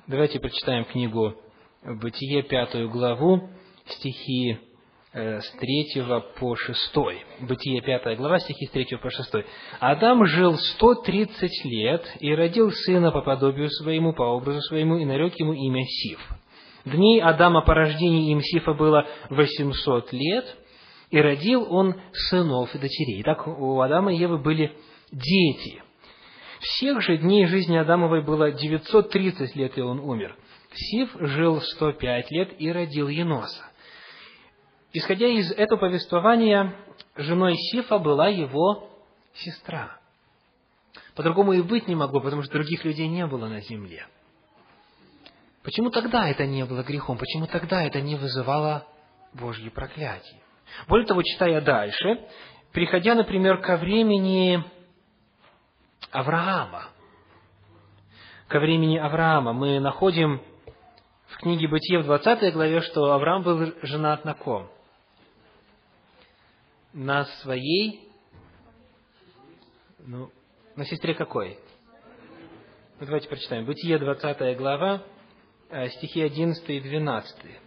Давайте 0.08 0.39
прочитаем 0.39 0.86
книгу 0.86 1.36
Бытие, 1.84 2.41
пятую 2.41 2.89
главу, 2.89 3.50
стихи 3.86 4.58
э, 5.13 5.39
с 5.39 5.51
третьего 5.51 6.20
по 6.20 6.55
шестой. 6.55 7.24
Бытие, 7.39 7.82
пятая 7.82 8.15
глава, 8.15 8.39
стихи 8.39 8.65
с 8.65 8.72
третьего 8.72 9.00
по 9.00 9.12
шестой. 9.12 9.46
Адам 9.79 10.25
жил 10.25 10.55
сто 10.58 10.96
тридцать 10.96 11.63
лет 11.63 12.03
и 12.20 12.34
родил 12.34 12.72
сына 12.72 13.12
по 13.12 13.22
подобию 13.22 13.70
своему, 13.70 14.13
по 14.13 14.24
образу 14.24 14.62
своему, 14.62 14.98
и 14.98 15.05
нарек 15.05 15.39
ему 15.39 15.53
имя 15.53 15.84
Сиф. 15.84 16.20
Дней 16.86 17.22
Адама 17.22 17.62
по 17.62 17.74
рождении 17.74 18.32
им 18.32 18.41
Сифа 18.41 18.74
было 18.74 19.08
восемьсот 19.29 20.12
лет, 20.12 20.58
и 21.15 21.22
родил 21.22 21.65
он 21.74 21.95
сынов 22.12 22.75
и 22.75 22.77
дочерей. 22.77 23.24
Так 23.24 23.48
у 23.48 23.79
Адама 23.79 24.13
и 24.13 24.17
Евы 24.17 24.38
были 24.38 24.75
дети. 25.13 25.81
Всех 26.60 27.01
же 27.01 27.17
дней 27.17 27.45
жизни 27.45 27.77
Адамовой 27.77 28.22
было 28.22 28.51
930 28.51 29.55
лет, 29.55 29.77
и 29.77 29.81
он 29.81 30.01
умер. 30.01 30.36
Сиф 30.74 31.10
жил 31.17 31.62
105 31.62 32.31
лет 32.31 32.55
и 32.60 32.69
родил 32.69 33.07
Еноса. 33.07 33.63
Исходя 34.91 35.27
из 35.27 35.53
этого 35.53 35.79
повествования, 35.79 36.75
женой 37.15 37.55
Сифа 37.55 37.98
была 37.98 38.27
его 38.27 38.89
сестра. 39.36 39.98
По-другому 41.15 41.53
и 41.53 41.62
быть 41.62 41.88
не 41.88 41.95
могло, 41.95 42.19
потому 42.19 42.43
что 42.43 42.51
других 42.55 42.84
людей 42.84 43.07
не 43.07 43.25
было 43.25 43.48
на 43.48 43.62
земле. 43.62 44.05
Почему 45.63 45.91
тогда 45.91 46.27
это 46.27 46.45
не 46.45 46.65
было 46.65 46.84
грехом? 46.84 47.17
Почему 47.17 47.48
тогда 47.48 47.84
это 47.84 48.01
не 48.01 48.17
вызывало 48.17 48.86
Божье 49.34 49.72
проклятие? 49.72 50.41
Более 50.88 51.07
того, 51.07 51.22
читая 51.24 51.62
дальше, 51.62 52.27
приходя, 52.72 53.15
например, 53.15 53.62
ко 53.62 53.77
времени 53.77 54.63
Авраама, 56.12 56.89
ко 58.48 58.60
времени 58.60 58.98
Авраама, 58.98 59.53
мы 59.53 59.79
находим 59.79 60.41
в 61.27 61.38
книге 61.38 61.67
Бытие 61.67 62.00
в 62.00 62.05
20 62.05 62.53
главе, 62.53 62.81
что 62.81 63.12
Авраам 63.12 63.43
был 63.43 63.74
женат 63.81 64.25
на 64.25 64.34
ком? 64.34 64.69
На 66.93 67.25
своей, 67.25 68.10
ну, 70.00 70.31
на 70.75 70.86
сестре 70.86 71.13
какой? 71.13 71.60
Ну, 73.00 73.05
давайте 73.05 73.27
прочитаем. 73.27 73.65
Бытие 73.65 74.00
20 74.00 74.57
глава, 74.57 75.03
э, 75.69 75.89
стихи 75.89 76.22
11 76.22 76.69
и 76.69 76.79
12. 76.79 77.64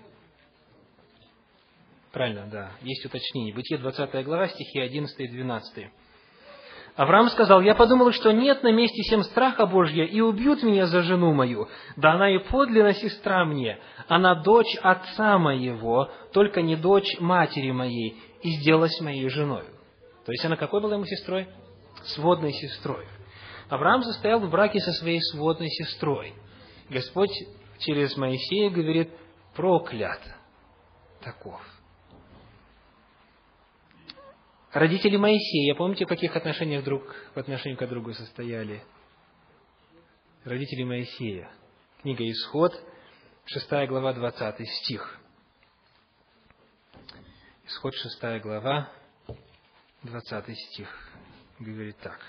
Правильно, 2.13 2.47
да, 2.51 2.73
есть 2.83 3.05
уточнение. 3.05 3.55
Бытие 3.55 3.79
20 3.79 4.25
глава, 4.25 4.49
стихи 4.49 4.81
11 4.81 5.21
и 5.21 5.29
12. 5.29 5.91
Авраам 6.97 7.29
сказал, 7.29 7.61
я 7.61 7.77
подумал, 7.77 8.11
что 8.11 8.33
нет 8.33 8.65
на 8.65 8.73
месте 8.73 9.03
всем 9.03 9.23
страха 9.23 9.67
Божья, 9.67 10.05
и 10.05 10.21
убьют 10.21 10.65
меня 10.65 10.87
за 10.87 11.03
жену 11.03 11.33
мою. 11.33 11.69
Да 11.97 12.15
она 12.15 12.29
и 12.29 12.39
подлинна 12.39 12.93
сестра 12.93 13.45
мне, 13.45 13.79
она 14.09 14.35
дочь 14.35 14.77
отца 14.83 15.39
моего, 15.39 16.11
только 16.33 16.61
не 16.61 16.75
дочь 16.75 17.21
матери 17.21 17.71
моей, 17.71 18.17
и 18.43 18.51
сделалась 18.57 19.01
моей 19.01 19.29
женой. 19.29 19.63
То 20.27 20.33
есть 20.33 20.45
она 20.45 20.57
какой 20.57 20.81
была 20.81 20.95
ему 20.95 21.05
сестрой? 21.05 21.47
Сводной 22.05 22.53
сестрой. 22.53 23.07
Авраам 23.69 24.03
состоял 24.03 24.41
в 24.41 24.51
браке 24.51 24.81
со 24.81 24.93
своей 24.93 25.21
сводной 25.21 25.69
сестрой. 25.69 26.35
Господь 26.91 27.31
через 27.79 28.17
Моисея 28.17 28.71
говорит, 28.71 29.11
проклят 29.55 30.21
таков. 31.23 31.61
Родители 34.73 35.17
Моисея, 35.17 35.75
помните, 35.75 36.05
в 36.05 36.09
каких 36.09 36.37
отношениях 36.37 36.85
друг 36.85 37.03
в 37.35 37.39
отношении 37.39 37.75
к 37.75 37.87
другу 37.87 38.13
состояли? 38.13 38.83
Родители 40.45 40.85
Моисея. 40.85 41.51
Книга 42.03 42.31
Исход, 42.31 42.79
6 43.47 43.71
глава, 43.89 44.13
20 44.13 44.69
стих. 44.69 45.21
Исход, 47.65 47.95
6 47.95 48.43
глава, 48.43 48.93
20 50.03 50.59
стих. 50.59 51.13
Говорит 51.59 51.97
так. 51.99 52.21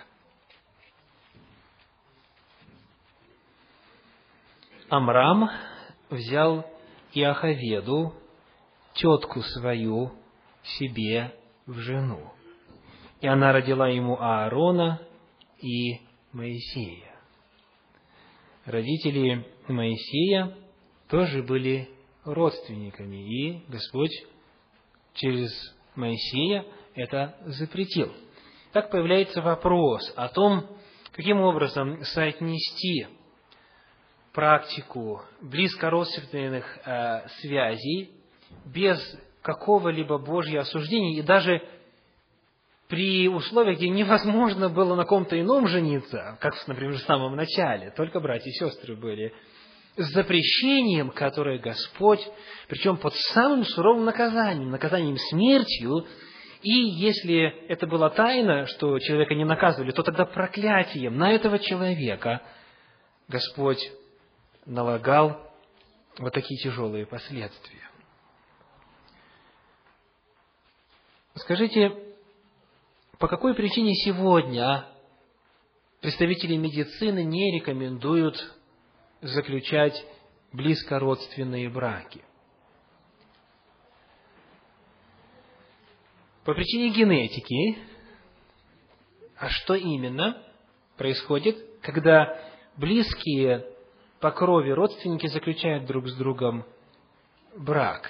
Амрам 4.88 5.52
взял 6.10 6.65
Иоховеду, 7.13 8.13
тетку 8.93 9.41
свою, 9.41 10.13
себе 10.63 11.38
в 11.69 11.79
жену. 11.79 12.32
И 13.21 13.27
она 13.27 13.53
родила 13.53 13.88
ему 13.88 14.19
Аарона 14.19 15.01
и 15.62 15.99
Моисея. 16.32 17.15
Родители 18.65 19.45
Моисея 19.67 20.55
тоже 21.10 21.43
были 21.43 21.89
родственниками, 22.23 23.17
и 23.17 23.63
Господь 23.67 24.12
через 25.13 25.51
Моисея 25.95 26.65
это 26.95 27.38
запретил. 27.45 28.13
Так 28.71 28.89
появляется 28.89 29.41
вопрос 29.41 30.12
о 30.15 30.27
том, 30.29 30.65
каким 31.12 31.41
образом 31.41 32.03
соотнести 32.03 33.08
практику 34.34 35.21
близкородственных 35.41 36.79
э, 36.86 37.27
связей 37.41 38.12
без 38.65 38.99
какого-либо 39.41 40.17
Божьего 40.17 40.62
осуждения, 40.62 41.17
и 41.17 41.21
даже 41.21 41.62
при 42.88 43.28
условиях, 43.28 43.78
где 43.78 43.89
невозможно 43.89 44.67
было 44.67 44.95
на 44.95 45.06
ком-то 45.06 45.39
ином 45.39 45.67
жениться, 45.67 46.38
как, 46.41 46.56
например, 46.67 46.95
в 46.95 47.04
самом 47.04 47.36
начале, 47.36 47.91
только 47.91 48.19
братья 48.19 48.49
и 48.49 48.54
сестры 48.54 48.95
были, 48.95 49.34
с 49.95 50.12
запрещением, 50.13 51.12
которое 51.12 51.60
Господь, 51.60 52.25
причем 52.67 52.97
под 52.97 53.13
самым 53.15 53.63
суровым 53.63 54.06
наказанием, 54.06 54.71
наказанием 54.71 55.17
смертью, 55.17 56.06
и 56.62 56.71
если 56.71 57.67
это 57.67 57.86
была 57.86 58.10
тайна, 58.10 58.65
что 58.65 58.97
человека 58.99 59.36
не 59.36 59.45
наказывали, 59.45 59.91
то 59.91 60.04
тогда 60.04 60.25
проклятием 60.25 61.17
на 61.17 61.32
этого 61.32 61.60
человека 61.60 62.41
Господь 63.28 63.80
налагал 64.65 65.39
вот 66.17 66.34
такие 66.34 66.60
тяжелые 66.62 67.06
последствия. 67.06 67.88
Скажите, 71.36 71.92
по 73.18 73.28
какой 73.28 73.54
причине 73.54 73.94
сегодня 73.96 74.86
представители 76.02 76.56
медицины 76.56 77.24
не 77.24 77.60
рекомендуют 77.60 78.38
заключать 79.22 80.06
близкородственные 80.54 81.70
браки? 81.70 82.24
По 86.46 86.54
причине 86.54 86.89
генетики. 86.89 87.78
А 89.38 89.50
что 89.50 89.76
именно 89.76 90.42
происходит, 90.98 91.58
когда 91.82 92.42
близкие 92.76 93.65
по 94.20 94.32
крови 94.32 94.72
родственники 94.72 95.28
заключают 95.28 95.86
друг 95.86 96.08
с 96.08 96.15
другом 96.15 96.65
брак? 97.56 98.10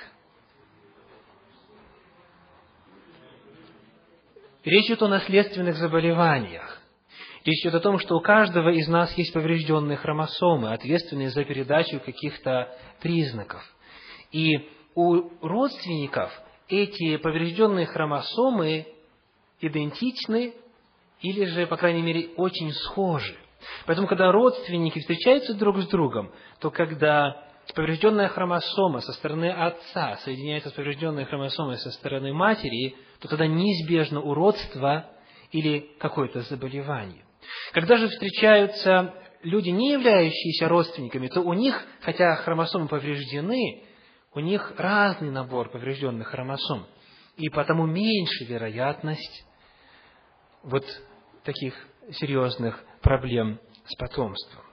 Речь 4.65 4.87
идет 4.87 5.03
о 5.03 5.07
наследственных 5.07 5.77
заболеваниях. 5.77 6.81
Речь 7.45 7.61
идет 7.61 7.75
о 7.75 7.79
том, 7.79 7.97
что 7.99 8.17
у 8.17 8.21
каждого 8.21 8.69
из 8.69 8.87
нас 8.89 9.17
есть 9.17 9.31
поврежденные 9.31 9.97
хромосомы, 9.97 10.73
ответственные 10.73 11.29
за 11.29 11.45
передачу 11.45 11.99
каких-то 12.01 12.75
признаков. 13.01 13.63
И 14.31 14.69
у 14.95 15.29
родственников 15.41 16.31
эти 16.67 17.17
поврежденные 17.17 17.85
хромосомы 17.85 18.87
идентичны 19.61 20.53
или 21.21 21.45
же, 21.45 21.65
по 21.67 21.77
крайней 21.77 22.01
мере, 22.01 22.29
очень 22.35 22.71
схожи. 22.73 23.37
Поэтому, 23.85 24.07
когда 24.07 24.31
родственники 24.31 24.99
встречаются 24.99 25.53
друг 25.53 25.79
с 25.79 25.87
другом, 25.87 26.31
то 26.59 26.69
когда 26.69 27.48
поврежденная 27.73 28.29
хромосома 28.29 29.01
со 29.01 29.13
стороны 29.13 29.51
отца 29.51 30.17
соединяется 30.17 30.69
с 30.69 30.73
поврежденной 30.73 31.25
хромосомой 31.25 31.77
со 31.77 31.91
стороны 31.91 32.34
матери, 32.34 32.95
то 33.19 33.27
тогда 33.27 33.47
неизбежно 33.47 34.21
уродство 34.21 35.10
или 35.51 35.91
какое-то 35.99 36.41
заболевание. 36.41 37.23
Когда 37.73 37.97
же 37.97 38.08
встречаются 38.08 39.13
люди, 39.43 39.69
не 39.69 39.91
являющиеся 39.93 40.67
родственниками, 40.67 41.27
то 41.27 41.41
у 41.41 41.53
них, 41.53 41.82
хотя 42.01 42.36
хромосомы 42.38 42.88
повреждены, 42.88 43.84
у 44.34 44.39
них 44.39 44.73
разный 44.77 45.32
набор 45.32 45.69
поврежденных 45.69 46.27
хромосом. 46.27 46.86
И 47.38 47.49
потому 47.49 47.86
меньше 47.86 48.45
вероятность 48.45 49.45
вот 50.63 50.86
таких 51.43 51.73
серьезных 52.12 52.84
проблем 53.01 53.60
с 53.86 53.95
потомством. 53.95 54.63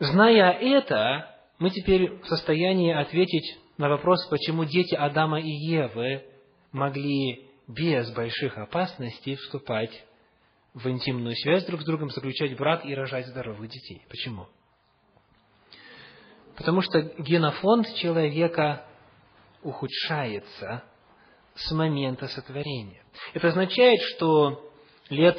Зная 0.00 0.52
это, 0.52 1.37
мы 1.58 1.70
теперь 1.70 2.20
в 2.20 2.26
состоянии 2.26 2.92
ответить 2.92 3.58
на 3.78 3.88
вопрос, 3.88 4.26
почему 4.28 4.64
дети 4.64 4.94
Адама 4.94 5.40
и 5.40 5.50
Евы 5.50 6.24
могли 6.72 7.48
без 7.66 8.10
больших 8.12 8.58
опасностей 8.58 9.36
вступать 9.36 10.04
в 10.74 10.88
интимную 10.88 11.34
связь 11.36 11.64
друг 11.66 11.82
с 11.82 11.84
другом, 11.84 12.10
заключать 12.10 12.56
брак 12.56 12.84
и 12.84 12.94
рожать 12.94 13.26
здоровых 13.26 13.68
детей. 13.68 14.02
Почему? 14.08 14.46
Потому 16.56 16.82
что 16.82 17.00
генофонд 17.18 17.94
человека 17.94 18.84
ухудшается 19.62 20.84
с 21.54 21.72
момента 21.72 22.28
сотворения. 22.28 23.02
Это 23.34 23.48
означает, 23.48 24.00
что 24.14 24.72
лет 25.10 25.38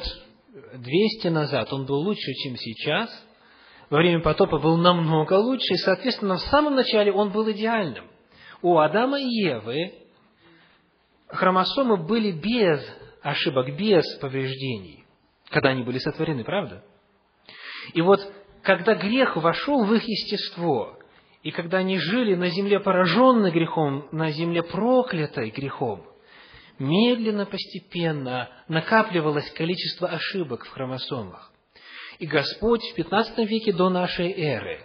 200 0.74 1.28
назад 1.28 1.72
он 1.72 1.86
был 1.86 2.00
лучше, 2.00 2.32
чем 2.42 2.56
сейчас, 2.56 3.10
во 3.90 3.98
время 3.98 4.20
потопа 4.20 4.58
был 4.58 4.76
намного 4.76 5.34
лучше, 5.34 5.74
и, 5.74 5.78
соответственно, 5.78 6.36
в 6.36 6.42
самом 6.42 6.76
начале 6.76 7.12
он 7.12 7.30
был 7.30 7.50
идеальным. 7.50 8.04
У 8.62 8.78
Адама 8.78 9.20
и 9.20 9.24
Евы 9.24 9.94
хромосомы 11.26 11.96
были 11.96 12.30
без 12.30 12.80
ошибок, 13.22 13.76
без 13.76 14.04
повреждений, 14.20 15.04
когда 15.50 15.70
они 15.70 15.82
были 15.82 15.98
сотворены, 15.98 16.44
правда? 16.44 16.84
И 17.92 18.00
вот, 18.00 18.20
когда 18.62 18.94
грех 18.94 19.36
вошел 19.36 19.84
в 19.84 19.92
их 19.92 20.04
естество, 20.06 20.96
и 21.42 21.50
когда 21.50 21.78
они 21.78 21.98
жили 21.98 22.34
на 22.34 22.48
земле 22.48 22.78
пораженной 22.78 23.50
грехом, 23.50 24.08
на 24.12 24.30
земле 24.30 24.62
проклятой 24.62 25.50
грехом, 25.50 26.06
медленно, 26.78 27.44
постепенно 27.44 28.50
накапливалось 28.68 29.50
количество 29.52 30.08
ошибок 30.08 30.64
в 30.64 30.70
хромосомах. 30.70 31.50
И 32.20 32.26
Господь 32.26 32.82
в 32.82 32.94
15 32.96 33.38
веке 33.48 33.72
до 33.72 33.88
нашей 33.88 34.30
эры, 34.30 34.84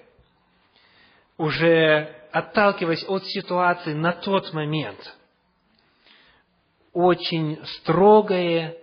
уже 1.38 2.16
отталкиваясь 2.32 3.04
от 3.10 3.26
ситуации 3.26 3.94
на 3.94 4.14
тот 4.14 4.54
момент, 4.54 5.18
очень 6.94 7.60
строгое 7.66 8.78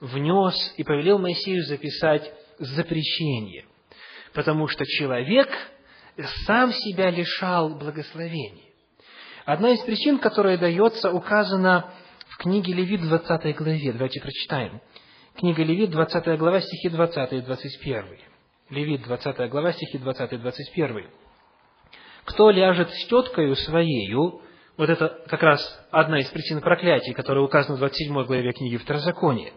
внес 0.00 0.54
и 0.76 0.84
повелел 0.84 1.18
Моисею 1.18 1.64
записать 1.64 2.30
запрещение, 2.58 3.64
потому 4.34 4.68
что 4.68 4.84
человек 4.84 5.48
сам 6.44 6.72
себя 6.72 7.08
лишал 7.08 7.70
благословений. 7.70 8.70
Одна 9.46 9.70
из 9.70 9.80
причин, 9.80 10.18
которая 10.18 10.58
дается, 10.58 11.10
указана 11.10 11.90
в 12.28 12.36
книге 12.36 12.74
Левит 12.74 13.00
20 13.00 13.56
главе. 13.56 13.92
Давайте 13.94 14.20
прочитаем. 14.20 14.82
Книга 15.36 15.64
Левит, 15.64 15.90
20 15.90 16.38
глава, 16.38 16.60
стихи 16.60 16.88
20 16.88 17.32
и 17.32 17.40
21. 17.40 18.04
Левит, 18.70 19.02
20 19.02 19.50
глава, 19.50 19.72
стихи 19.72 19.98
20 19.98 20.32
и 20.32 20.36
21. 20.36 21.08
«Кто 22.24 22.50
ляжет 22.50 22.88
с 22.90 23.06
теткою 23.06 23.56
своею, 23.56 24.42
вот 24.76 24.88
это 24.88 25.24
как 25.26 25.42
раз 25.42 25.86
одна 25.90 26.20
из 26.20 26.28
причин 26.28 26.60
проклятий, 26.60 27.14
которая 27.14 27.42
указана 27.42 27.74
в 27.74 27.80
27 27.80 28.24
главе 28.24 28.52
книги 28.52 28.76
Второзакония. 28.76 29.52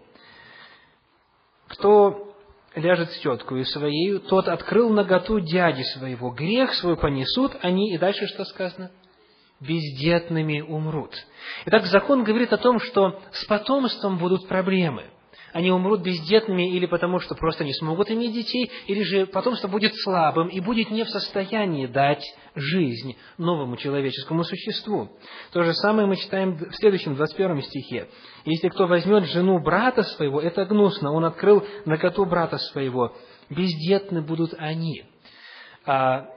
Кто 1.68 2.34
ляжет 2.74 3.12
с 3.12 3.20
теткою 3.20 3.63
своею, 3.63 4.20
тот 4.20 4.48
открыл 4.48 4.90
наготу 4.90 5.40
дяди 5.40 5.84
своего. 5.84 6.32
Грех 6.32 6.74
свой 6.74 6.98
понесут 6.98 7.56
они, 7.62 7.94
и 7.94 8.00
дальше 8.00 8.26
что 8.26 8.46
сказано? 8.46 8.90
Бездетными 9.60 10.60
умрут. 10.60 11.13
Итак, 11.68 11.86
закон 11.86 12.24
говорит 12.24 12.52
о 12.52 12.58
том, 12.58 12.80
что 12.80 13.22
с 13.32 13.46
потомством 13.46 14.18
будут 14.18 14.48
проблемы– 14.48 15.12
они 15.58 15.72
умрут 15.72 16.04
бездетными 16.04 16.72
или 16.72 16.86
потому, 16.86 17.20
что 17.20 17.34
просто 17.34 17.63
не 17.63 17.74
смогут 17.74 18.12
иметь 18.12 18.32
детей, 18.32 18.70
или 18.86 19.02
же 19.02 19.26
потомство 19.26 19.67
будет 19.67 19.91
слабым 19.96 20.50
и 20.50 20.60
будет 20.60 20.91
не 20.91 21.04
в 21.04 21.10
состоянии 21.10 21.88
дать 21.88 22.24
жизнь 22.54 23.17
новому 23.39 23.76
человеческому 23.76 24.43
существу. 24.43 25.10
То 25.54 25.63
же 25.63 25.74
самое 25.74 26.08
мы 26.08 26.17
читаем 26.17 26.58
в 26.58 26.76
следующем, 26.76 27.15
21 27.15 27.63
стихе. 27.63 28.08
«Если 28.46 28.70
кто 28.70 28.86
возьмет 28.86 29.26
жену 29.26 29.58
брата 29.60 30.04
своего, 30.04 30.39
это 30.39 30.63
гнусно, 30.65 31.12
он 31.12 31.26
открыл 31.26 31.65
наготу 31.86 32.26
брата 32.26 32.60
своего, 32.60 33.15
бездетны 33.50 34.22
будут 34.22 34.54
они». 34.60 35.06
А, 35.88 36.28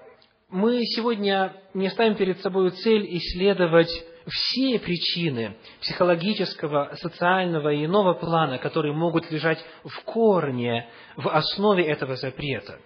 мы 0.48 0.82
сегодня 0.86 1.56
не 1.74 1.90
ставим 1.90 2.14
перед 2.14 2.40
собой 2.40 2.70
цель 2.70 3.06
исследовать 3.18 3.90
все 4.26 4.78
причины 4.78 5.56
психологического, 5.80 6.94
социального 7.00 7.72
и 7.72 7.84
иного 7.84 8.14
плана, 8.14 8.58
которые 8.58 8.92
могут 8.92 9.30
лежать 9.30 9.64
в 9.84 10.02
корне, 10.04 10.88
в 11.16 11.28
основе 11.28 11.84
этого 11.84 12.16
запрета. 12.16 12.78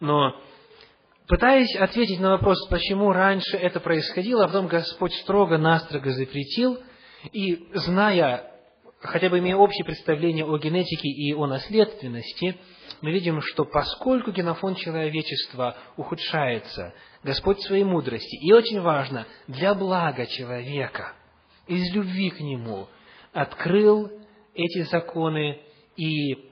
Но 0.00 0.34
пытаясь 1.26 1.74
ответить 1.76 2.20
на 2.20 2.30
вопрос, 2.30 2.66
почему 2.68 3.12
раньше 3.12 3.56
это 3.56 3.80
происходило, 3.80 4.44
а 4.44 4.48
потом 4.48 4.66
Господь 4.66 5.12
строго-настрого 5.14 6.10
запретил, 6.10 6.78
и 7.32 7.68
зная, 7.74 8.57
хотя 9.00 9.28
бы 9.28 9.38
имея 9.38 9.56
общее 9.56 9.84
представление 9.84 10.44
о 10.44 10.58
генетике 10.58 11.08
и 11.08 11.32
о 11.32 11.46
наследственности, 11.46 12.56
мы 13.00 13.12
видим, 13.12 13.40
что 13.40 13.64
поскольку 13.64 14.32
генофонд 14.32 14.78
человечества 14.78 15.76
ухудшается, 15.96 16.94
Господь 17.22 17.60
своей 17.62 17.84
мудрости, 17.84 18.36
и 18.36 18.52
очень 18.52 18.80
важно, 18.80 19.26
для 19.46 19.74
блага 19.74 20.26
человека, 20.26 21.12
из 21.66 21.94
любви 21.94 22.30
к 22.30 22.40
Нему, 22.40 22.88
открыл 23.32 24.10
эти 24.54 24.82
законы 24.82 25.60
и 25.96 26.48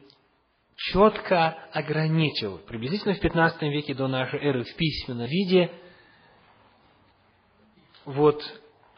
четко 0.76 1.56
ограничил, 1.72 2.58
приблизительно 2.58 3.14
в 3.14 3.20
15 3.20 3.62
веке 3.62 3.94
до 3.94 4.06
нашей 4.06 4.38
эры, 4.40 4.64
в 4.64 4.76
письменном 4.76 5.26
виде, 5.26 5.70
вот 8.04 8.42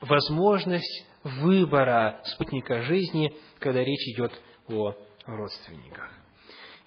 возможность 0.00 1.06
выбора 1.40 2.20
спутника 2.24 2.82
жизни, 2.82 3.34
когда 3.58 3.82
речь 3.82 4.08
идет 4.14 4.32
о 4.68 4.94
родственниках. 5.26 6.10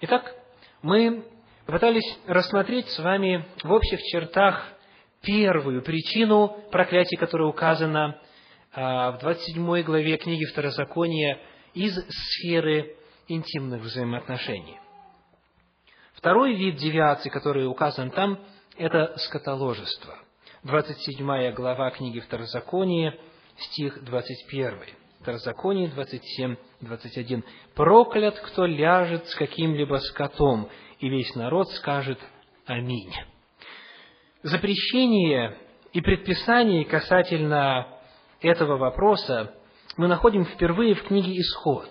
Итак, 0.00 0.34
мы 0.82 1.24
попытались 1.66 2.18
рассмотреть 2.26 2.88
с 2.88 2.98
вами 2.98 3.46
в 3.62 3.70
общих 3.70 4.00
чертах 4.02 4.72
первую 5.22 5.82
причину 5.82 6.56
проклятия, 6.70 7.16
которая 7.16 7.48
указана 7.48 8.20
а, 8.72 9.12
в 9.12 9.20
27 9.20 9.82
главе 9.82 10.16
книги 10.16 10.44
Второзакония 10.46 11.40
из 11.74 11.94
сферы 12.08 12.96
интимных 13.28 13.82
взаимоотношений. 13.82 14.78
Второй 16.14 16.54
вид 16.54 16.76
девиации, 16.76 17.30
который 17.30 17.66
указан 17.66 18.10
там, 18.10 18.38
это 18.76 19.14
скотоложество. 19.18 20.18
27 20.64 21.52
глава 21.52 21.90
книги 21.90 22.20
Второзакония, 22.20 23.18
стих 23.56 24.02
21. 24.04 24.78
Второзаконие 25.20 25.88
27, 25.88 26.56
21. 26.80 27.44
«Проклят, 27.74 28.38
кто 28.40 28.66
ляжет 28.66 29.28
с 29.28 29.34
каким-либо 29.36 29.96
скотом, 29.96 30.68
и 30.98 31.08
весь 31.08 31.34
народ 31.36 31.70
скажет 31.70 32.18
Аминь». 32.66 33.12
Запрещение 34.42 35.56
и 35.92 36.00
предписание 36.00 36.84
касательно 36.84 37.86
этого 38.40 38.76
вопроса 38.78 39.54
мы 39.96 40.08
находим 40.08 40.44
впервые 40.44 40.94
в 40.94 41.04
книге 41.04 41.38
«Исход». 41.38 41.88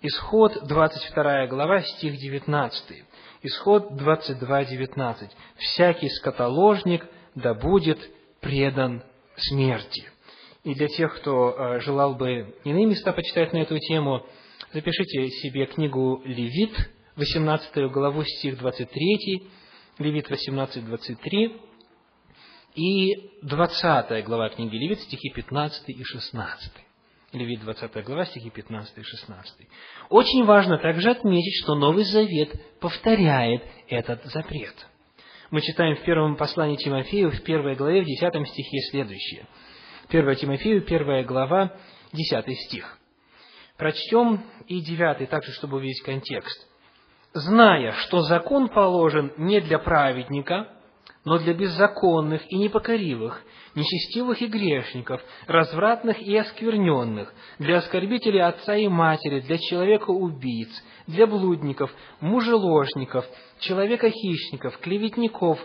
Исход, 0.00 0.66
22 0.66 1.46
глава, 1.48 1.80
стих 1.82 2.16
19. 2.16 3.04
Исход 3.42 3.94
22, 3.96 4.64
19. 4.64 5.30
«Всякий 5.58 6.08
скотоложник 6.08 7.06
да 7.34 7.52
будет 7.52 7.98
предан 8.40 9.02
смерти». 9.36 10.08
И 10.64 10.74
для 10.74 10.86
тех, 10.86 11.16
кто 11.16 11.50
э, 11.50 11.80
желал 11.80 12.14
бы 12.14 12.54
иные 12.62 12.86
места 12.86 13.12
почитать 13.12 13.52
на 13.52 13.58
эту 13.58 13.78
тему, 13.80 14.24
запишите 14.72 15.28
себе 15.28 15.66
книгу 15.66 16.22
«Левит», 16.24 16.72
18 17.16 17.90
главу, 17.90 18.22
стих 18.22 18.58
23, 18.58 19.42
Левит 19.98 20.30
18, 20.30 20.84
23, 20.86 21.56
и 22.76 23.30
20 23.42 24.24
глава 24.24 24.50
книги 24.50 24.76
Левит, 24.76 25.00
стихи 25.00 25.30
15 25.30 25.88
и 25.88 26.04
16. 26.04 26.72
Левит 27.32 27.60
20 27.60 28.04
глава, 28.04 28.24
стихи 28.26 28.50
15 28.50 28.98
и 28.98 29.02
16. 29.02 29.68
Очень 30.10 30.44
важно 30.44 30.78
также 30.78 31.10
отметить, 31.10 31.60
что 31.64 31.74
Новый 31.74 32.04
Завет 32.04 32.50
повторяет 32.78 33.64
этот 33.88 34.24
запрет. 34.26 34.74
Мы 35.50 35.60
читаем 35.60 35.96
в 35.96 36.02
первом 36.04 36.36
послании 36.36 36.76
Тимофею, 36.76 37.32
в 37.32 37.42
первой 37.42 37.74
главе, 37.74 38.02
в 38.02 38.06
10 38.06 38.48
стихе 38.48 38.78
следующее– 38.90 39.48
1 40.12 40.36
Тимофею, 40.36 40.84
1 40.84 41.24
глава, 41.24 41.72
10 42.12 42.58
стих. 42.66 42.98
Прочтем 43.78 44.42
и 44.66 44.80
9 44.80 45.28
также, 45.30 45.52
чтобы 45.52 45.78
увидеть 45.78 46.02
контекст. 46.02 46.68
«Зная, 47.32 47.92
что 47.92 48.20
закон 48.20 48.68
положен 48.68 49.32
не 49.38 49.60
для 49.62 49.78
праведника, 49.78 50.68
но 51.24 51.38
для 51.38 51.54
беззаконных 51.54 52.42
и 52.52 52.58
непокоривых, 52.58 53.42
нечестивых 53.74 54.42
и 54.42 54.48
грешников, 54.48 55.22
развратных 55.46 56.20
и 56.20 56.36
оскверненных, 56.36 57.32
для 57.58 57.78
оскорбителей 57.78 58.42
отца 58.42 58.76
и 58.76 58.88
матери, 58.88 59.40
для 59.40 59.56
человека-убийц, 59.56 60.68
для 61.06 61.26
блудников, 61.26 61.90
мужеложников, 62.20 63.24
человека-хищников, 63.60 64.76
клеветников, 64.78 65.58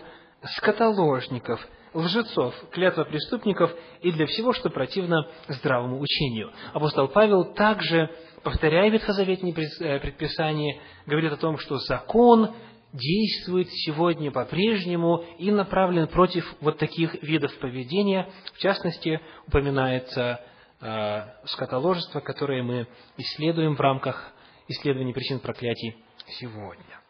скотоложников, 0.56 1.60
лжецов, 1.94 2.54
клятва 2.70 3.04
преступников 3.04 3.70
и 4.00 4.12
для 4.12 4.26
всего, 4.26 4.52
что 4.52 4.70
противно 4.70 5.28
здравому 5.48 6.00
учению. 6.00 6.52
Апостол 6.72 7.08
Павел 7.08 7.52
также, 7.54 8.10
повторяя 8.42 8.90
ветхозаветные 8.90 9.52
э, 9.52 10.00
предписания, 10.00 10.80
говорит 11.06 11.32
о 11.32 11.36
том, 11.36 11.58
что 11.58 11.78
закон 11.78 12.54
действует 12.92 13.68
сегодня 13.70 14.30
по-прежнему 14.30 15.24
и 15.38 15.50
направлен 15.50 16.06
против 16.08 16.44
вот 16.60 16.78
таких 16.78 17.22
видов 17.22 17.56
поведения. 17.58 18.30
В 18.54 18.58
частности, 18.58 19.20
упоминается 19.46 20.40
э, 20.80 21.20
скотоложество, 21.44 22.20
которое 22.20 22.62
мы 22.62 22.86
исследуем 23.16 23.76
в 23.76 23.80
рамках 23.80 24.32
исследования 24.68 25.12
причин 25.12 25.40
проклятий 25.40 25.96
сегодня. 26.38 27.00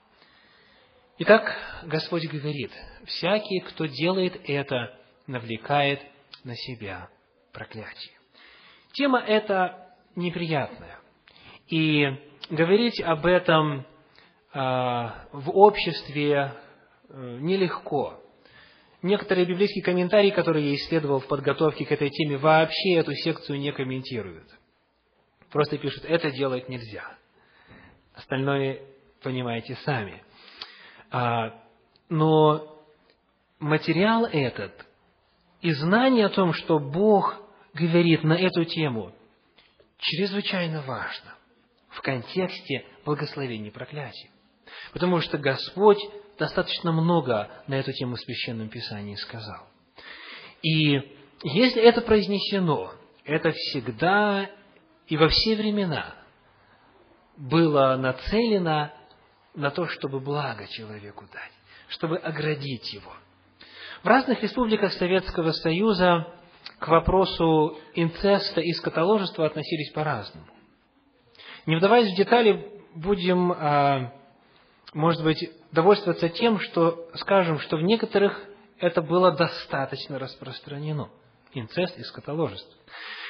Итак, 1.20 1.52
Господь 1.82 2.26
говорит, 2.26 2.70
всякий, 3.06 3.58
кто 3.60 3.86
делает 3.86 4.40
это, 4.44 4.96
навлекает 5.26 6.00
на 6.44 6.54
себя 6.54 7.08
проклятие. 7.52 8.16
Тема 8.92 9.18
эта 9.18 9.96
неприятная. 10.14 11.00
И 11.66 12.06
говорить 12.50 13.00
об 13.00 13.26
этом 13.26 13.84
а, 14.52 15.26
в 15.32 15.50
обществе 15.50 16.52
э, 17.08 17.38
нелегко. 17.40 18.22
Некоторые 19.02 19.44
библейские 19.44 19.82
комментарии, 19.82 20.30
которые 20.30 20.68
я 20.68 20.76
исследовал 20.76 21.18
в 21.18 21.26
подготовке 21.26 21.84
к 21.84 21.90
этой 21.90 22.10
теме, 22.10 22.36
вообще 22.36 22.94
эту 22.94 23.12
секцию 23.14 23.58
не 23.58 23.72
комментируют. 23.72 24.48
Просто 25.50 25.78
пишут, 25.78 26.04
это 26.04 26.30
делать 26.30 26.68
нельзя. 26.68 27.04
Остальное 28.14 28.82
понимаете 29.20 29.74
сами. 29.84 30.22
А, 31.10 31.54
но 32.08 32.76
материал 33.58 34.26
этот 34.26 34.72
и 35.60 35.72
знание 35.72 36.26
о 36.26 36.30
том, 36.30 36.52
что 36.52 36.78
Бог 36.78 37.40
говорит 37.74 38.22
на 38.24 38.34
эту 38.34 38.64
тему, 38.64 39.12
чрезвычайно 39.98 40.82
важно 40.82 41.34
в 41.88 42.00
контексте 42.02 42.84
благословений 43.04 43.68
и 43.68 43.72
проклятий. 43.72 44.30
Потому 44.92 45.20
что 45.20 45.38
Господь 45.38 45.98
достаточно 46.38 46.92
много 46.92 47.50
на 47.66 47.74
эту 47.74 47.92
тему 47.92 48.14
в 48.14 48.20
Священном 48.20 48.68
Писании 48.68 49.16
сказал. 49.16 49.66
И 50.62 51.00
если 51.42 51.82
это 51.82 52.00
произнесено, 52.00 52.92
это 53.24 53.50
всегда 53.52 54.48
и 55.06 55.16
во 55.16 55.28
все 55.28 55.56
времена 55.56 56.14
было 57.36 57.96
нацелено 57.96 58.92
на 59.54 59.70
то, 59.70 59.86
чтобы 59.86 60.20
благо 60.20 60.66
человеку 60.68 61.24
дать, 61.32 61.52
чтобы 61.88 62.18
оградить 62.18 62.92
его. 62.92 63.12
В 64.02 64.06
разных 64.06 64.42
республиках 64.42 64.92
Советского 64.92 65.52
Союза 65.52 66.32
к 66.78 66.88
вопросу 66.88 67.78
инцеста 67.94 68.60
и 68.60 68.72
скотоложества 68.72 69.46
относились 69.46 69.90
по-разному. 69.92 70.46
Не 71.66 71.76
вдаваясь 71.76 72.12
в 72.12 72.16
детали, 72.16 72.72
будем 72.94 73.52
а, 73.52 74.12
может 74.94 75.22
быть, 75.22 75.50
довольствоваться 75.72 76.28
тем, 76.28 76.58
что 76.60 77.08
скажем, 77.14 77.58
что 77.60 77.76
в 77.76 77.82
некоторых 77.82 78.42
это 78.78 79.02
было 79.02 79.32
достаточно 79.32 80.18
распространено. 80.18 81.10
Инцест 81.52 81.98
и 81.98 82.02
скотоложество. 82.02 82.74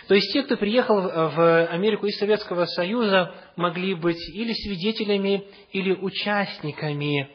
То 0.09 0.14
есть 0.14 0.33
те, 0.33 0.42
кто 0.42 0.57
приехал 0.57 1.03
в 1.03 1.66
Америку 1.66 2.07
из 2.07 2.18
Советского 2.18 2.64
Союза, 2.64 3.35
могли 3.57 3.94
быть 3.94 4.18
или 4.35 4.55
свидетелями, 4.55 5.44
или 5.71 5.92
участниками 5.92 7.29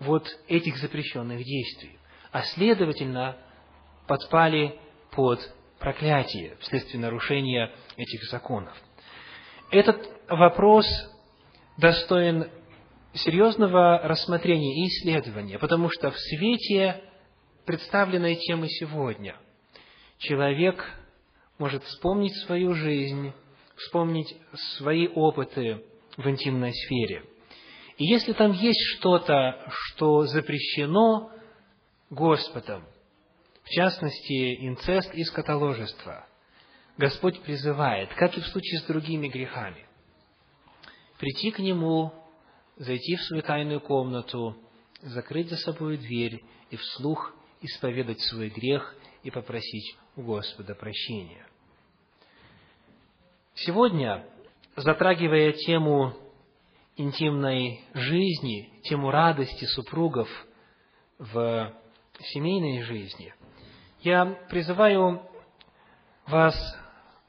вот 0.00 0.26
этих 0.48 0.76
запрещенных 0.78 1.44
действий, 1.44 1.96
а 2.32 2.42
следовательно 2.42 3.36
подпали 4.08 4.80
под 5.12 5.38
проклятие 5.78 6.56
вследствие 6.60 7.00
нарушения 7.00 7.70
этих 7.96 8.24
законов. 8.24 8.76
Этот 9.70 10.04
вопрос 10.28 10.86
достоин 11.78 12.50
серьезного 13.12 14.00
рассмотрения 14.00 14.82
и 14.82 14.88
исследования, 14.88 15.60
потому 15.60 15.88
что 15.88 16.10
в 16.10 16.18
свете 16.18 17.00
представленной 17.64 18.34
темы 18.34 18.66
сегодня 18.68 19.36
человек 20.18 20.84
может 21.58 21.84
вспомнить 21.84 22.34
свою 22.44 22.74
жизнь, 22.74 23.32
вспомнить 23.76 24.36
свои 24.78 25.08
опыты 25.08 25.84
в 26.16 26.28
интимной 26.28 26.72
сфере. 26.72 27.24
И 27.96 28.04
если 28.04 28.32
там 28.32 28.52
есть 28.52 28.80
что-то, 28.96 29.64
что 29.68 30.26
запрещено 30.26 31.30
Господом, 32.10 32.84
в 33.62 33.68
частности, 33.68 34.66
инцест 34.66 35.14
и 35.14 35.22
скотоложество, 35.24 36.26
Господь 36.96 37.40
призывает, 37.40 38.12
как 38.14 38.36
и 38.36 38.40
в 38.40 38.46
случае 38.46 38.80
с 38.80 38.84
другими 38.84 39.28
грехами, 39.28 39.86
прийти 41.18 41.50
к 41.50 41.58
Нему 41.58 42.12
зайти 42.76 43.16
в 43.16 43.22
свою 43.22 43.42
тайную 43.42 43.80
комнату, 43.80 44.56
закрыть 45.00 45.48
за 45.48 45.56
собой 45.56 45.96
дверь 45.96 46.42
и 46.70 46.76
вслух 46.76 47.34
исповедать 47.60 48.20
свой 48.20 48.50
грех 48.50 48.94
и 49.22 49.30
попросить 49.30 49.96
у 50.16 50.22
Господа 50.22 50.74
прощения. 50.74 51.46
Сегодня, 53.54 54.26
затрагивая 54.76 55.52
тему 55.52 56.14
интимной 56.96 57.84
жизни, 57.94 58.70
тему 58.84 59.10
радости 59.10 59.64
супругов 59.66 60.28
в 61.18 61.72
семейной 62.32 62.82
жизни, 62.82 63.34
я 64.00 64.26
призываю 64.48 65.22
вас 66.26 66.54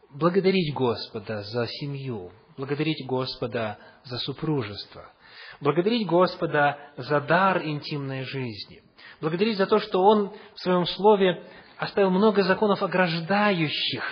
благодарить 0.10 0.74
Господа 0.74 1.44
за 1.44 1.68
семью, 1.68 2.32
благодарить 2.58 3.06
Господа 3.06 3.78
за 4.04 4.18
супружество, 4.20 5.12
благодарить 5.60 6.08
Господа 6.08 6.80
за 6.98 7.22
дар 7.22 7.64
интимной 7.64 8.24
жизни, 8.24 8.84
благодарить 9.22 9.58
за 9.58 9.68
то, 9.68 9.80
что 9.80 10.02
Он 10.02 10.34
в 10.54 10.60
Своем 10.60 10.86
Слове 10.86 11.44
оставил 11.78 12.10
много 12.10 12.44
законов, 12.44 12.82
ограждающих 12.82 14.04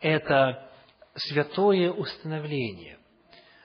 это 0.00 0.70
святое 1.14 1.90
установление, 1.90 2.98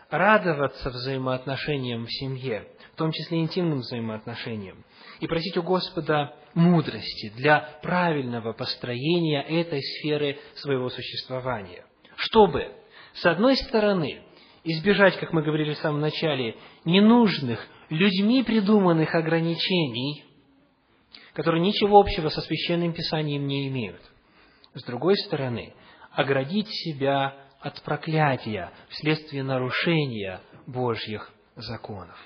радоваться 0.10 0.89
взаимоотношениям 0.89 2.05
в 2.05 2.12
семье, 2.12 2.67
в 2.93 2.97
том 2.97 3.12
числе 3.12 3.39
интимным 3.39 3.79
взаимоотношениям, 3.79 4.84
и 5.19 5.27
просить 5.27 5.58
у 5.58 5.63
Господа 5.63 6.36
мудрости 6.53 7.31
для 7.36 7.79
правильного 7.81 8.53
построения 8.53 9.41
этой 9.41 9.81
сферы 9.81 10.39
своего 10.55 10.89
существования, 10.89 11.86
чтобы, 12.15 12.71
с 13.13 13.25
одной 13.25 13.55
стороны, 13.58 14.21
избежать, 14.63 15.17
как 15.19 15.31
мы 15.31 15.43
говорили 15.43 15.73
в 15.73 15.79
самом 15.79 16.01
начале, 16.01 16.55
ненужных, 16.86 17.65
людьми 17.89 18.43
придуманных 18.43 19.13
ограничений, 19.13 20.24
которые 21.36 21.62
ничего 21.62 22.00
общего 22.00 22.30
со 22.30 22.41
священным 22.41 22.93
писанием 22.93 23.45
не 23.45 23.67
имеют. 23.67 24.02
С 24.74 24.84
другой 24.84 25.15
стороны, 25.17 25.74
оградить 26.12 26.67
себя 26.69 27.36
от 27.60 27.82
проклятия 27.84 28.71
вследствие 28.89 29.43
нарушения 29.43 30.41
Божьих 30.65 31.32
законов. 31.56 32.17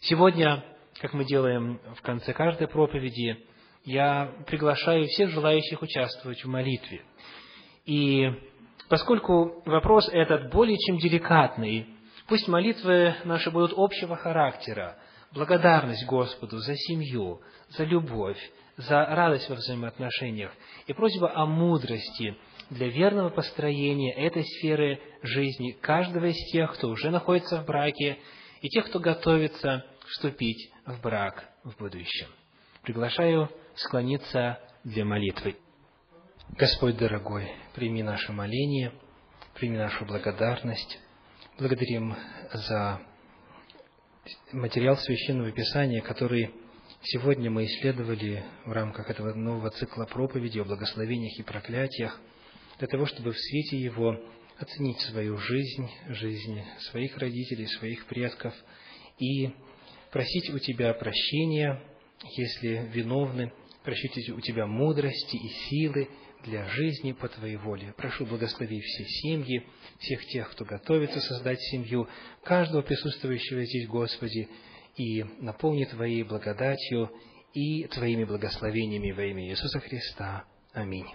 Сегодня, 0.00 0.64
как 1.00 1.12
мы 1.12 1.24
делаем 1.24 1.80
в 1.96 2.00
конце 2.00 2.32
каждой 2.32 2.68
проповеди, 2.68 3.44
я 3.84 4.32
приглашаю 4.46 5.06
всех 5.06 5.30
желающих 5.30 5.82
участвовать 5.82 6.42
в 6.42 6.48
молитве. 6.48 7.02
И 7.84 8.30
Поскольку 8.88 9.62
вопрос 9.64 10.08
этот 10.12 10.50
более 10.50 10.76
чем 10.76 10.98
деликатный, 10.98 11.86
пусть 12.28 12.48
молитвы 12.48 13.14
наши 13.24 13.50
будут 13.50 13.72
общего 13.76 14.14
характера, 14.16 14.96
благодарность 15.34 16.06
Господу 16.06 16.58
за 16.58 16.76
семью, 16.76 17.40
за 17.70 17.84
любовь, 17.84 18.38
за 18.76 19.04
радость 19.04 19.48
во 19.48 19.56
взаимоотношениях 19.56 20.52
и 20.86 20.92
просьба 20.92 21.32
о 21.34 21.44
мудрости 21.44 22.36
для 22.70 22.88
верного 22.88 23.30
построения 23.30 24.14
этой 24.14 24.44
сферы 24.44 25.00
жизни 25.22 25.72
каждого 25.72 26.26
из 26.26 26.52
тех, 26.52 26.72
кто 26.74 26.88
уже 26.88 27.10
находится 27.10 27.60
в 27.60 27.66
браке, 27.66 28.18
и 28.62 28.68
тех, 28.68 28.86
кто 28.86 28.98
готовится 28.98 29.84
вступить 30.06 30.72
в 30.86 31.00
брак 31.02 31.50
в 31.64 31.76
будущем. 31.78 32.28
Приглашаю 32.82 33.50
склониться 33.74 34.58
для 34.84 35.04
молитвы. 35.04 35.56
Господь 36.56 36.96
дорогой, 36.96 37.50
прими 37.74 38.02
наше 38.02 38.32
моление, 38.32 38.92
прими 39.54 39.76
нашу 39.76 40.04
благодарность. 40.04 40.98
Благодарим 41.58 42.14
за 42.52 43.00
материал 44.52 44.96
Священного 44.96 45.52
Писания, 45.52 46.00
который 46.02 46.50
Сегодня 47.06 47.50
мы 47.50 47.66
исследовали 47.66 48.42
в 48.64 48.72
рамках 48.72 49.10
этого 49.10 49.34
нового 49.34 49.68
цикла 49.70 50.06
проповеди 50.06 50.58
о 50.58 50.64
благословениях 50.64 51.38
и 51.38 51.42
проклятиях, 51.42 52.18
для 52.78 52.88
того, 52.88 53.04
чтобы 53.04 53.32
в 53.32 53.38
свете 53.38 53.76
его 53.76 54.18
оценить 54.58 54.98
свою 55.00 55.36
жизнь, 55.36 55.86
жизнь 56.08 56.62
своих 56.90 57.18
родителей, 57.18 57.66
своих 57.66 58.06
предков 58.06 58.54
и 59.18 59.50
просить 60.12 60.48
у 60.48 60.58
Тебя 60.58 60.94
прощения, 60.94 61.82
если 62.38 62.88
виновны, 62.90 63.52
просить 63.82 64.30
у 64.30 64.40
Тебя 64.40 64.66
мудрости 64.66 65.36
и 65.36 65.48
силы 65.68 66.08
для 66.44 66.66
жизни 66.68 67.12
по 67.12 67.28
Твоей 67.28 67.56
воле. 67.56 67.94
Прошу, 67.96 68.26
благослови 68.26 68.80
все 68.80 69.04
семьи, 69.04 69.66
всех 69.98 70.24
тех, 70.26 70.50
кто 70.50 70.64
готовится 70.64 71.20
создать 71.20 71.60
семью, 71.60 72.08
каждого 72.42 72.82
присутствующего 72.82 73.64
здесь, 73.64 73.88
Господи, 73.88 74.48
и 74.96 75.24
наполни 75.40 75.84
Твоей 75.84 76.22
благодатью 76.22 77.10
и 77.52 77.86
Твоими 77.86 78.24
благословениями 78.24 79.12
во 79.12 79.24
имя 79.24 79.48
Иисуса 79.48 79.80
Христа. 79.80 80.44
Аминь. 80.72 81.06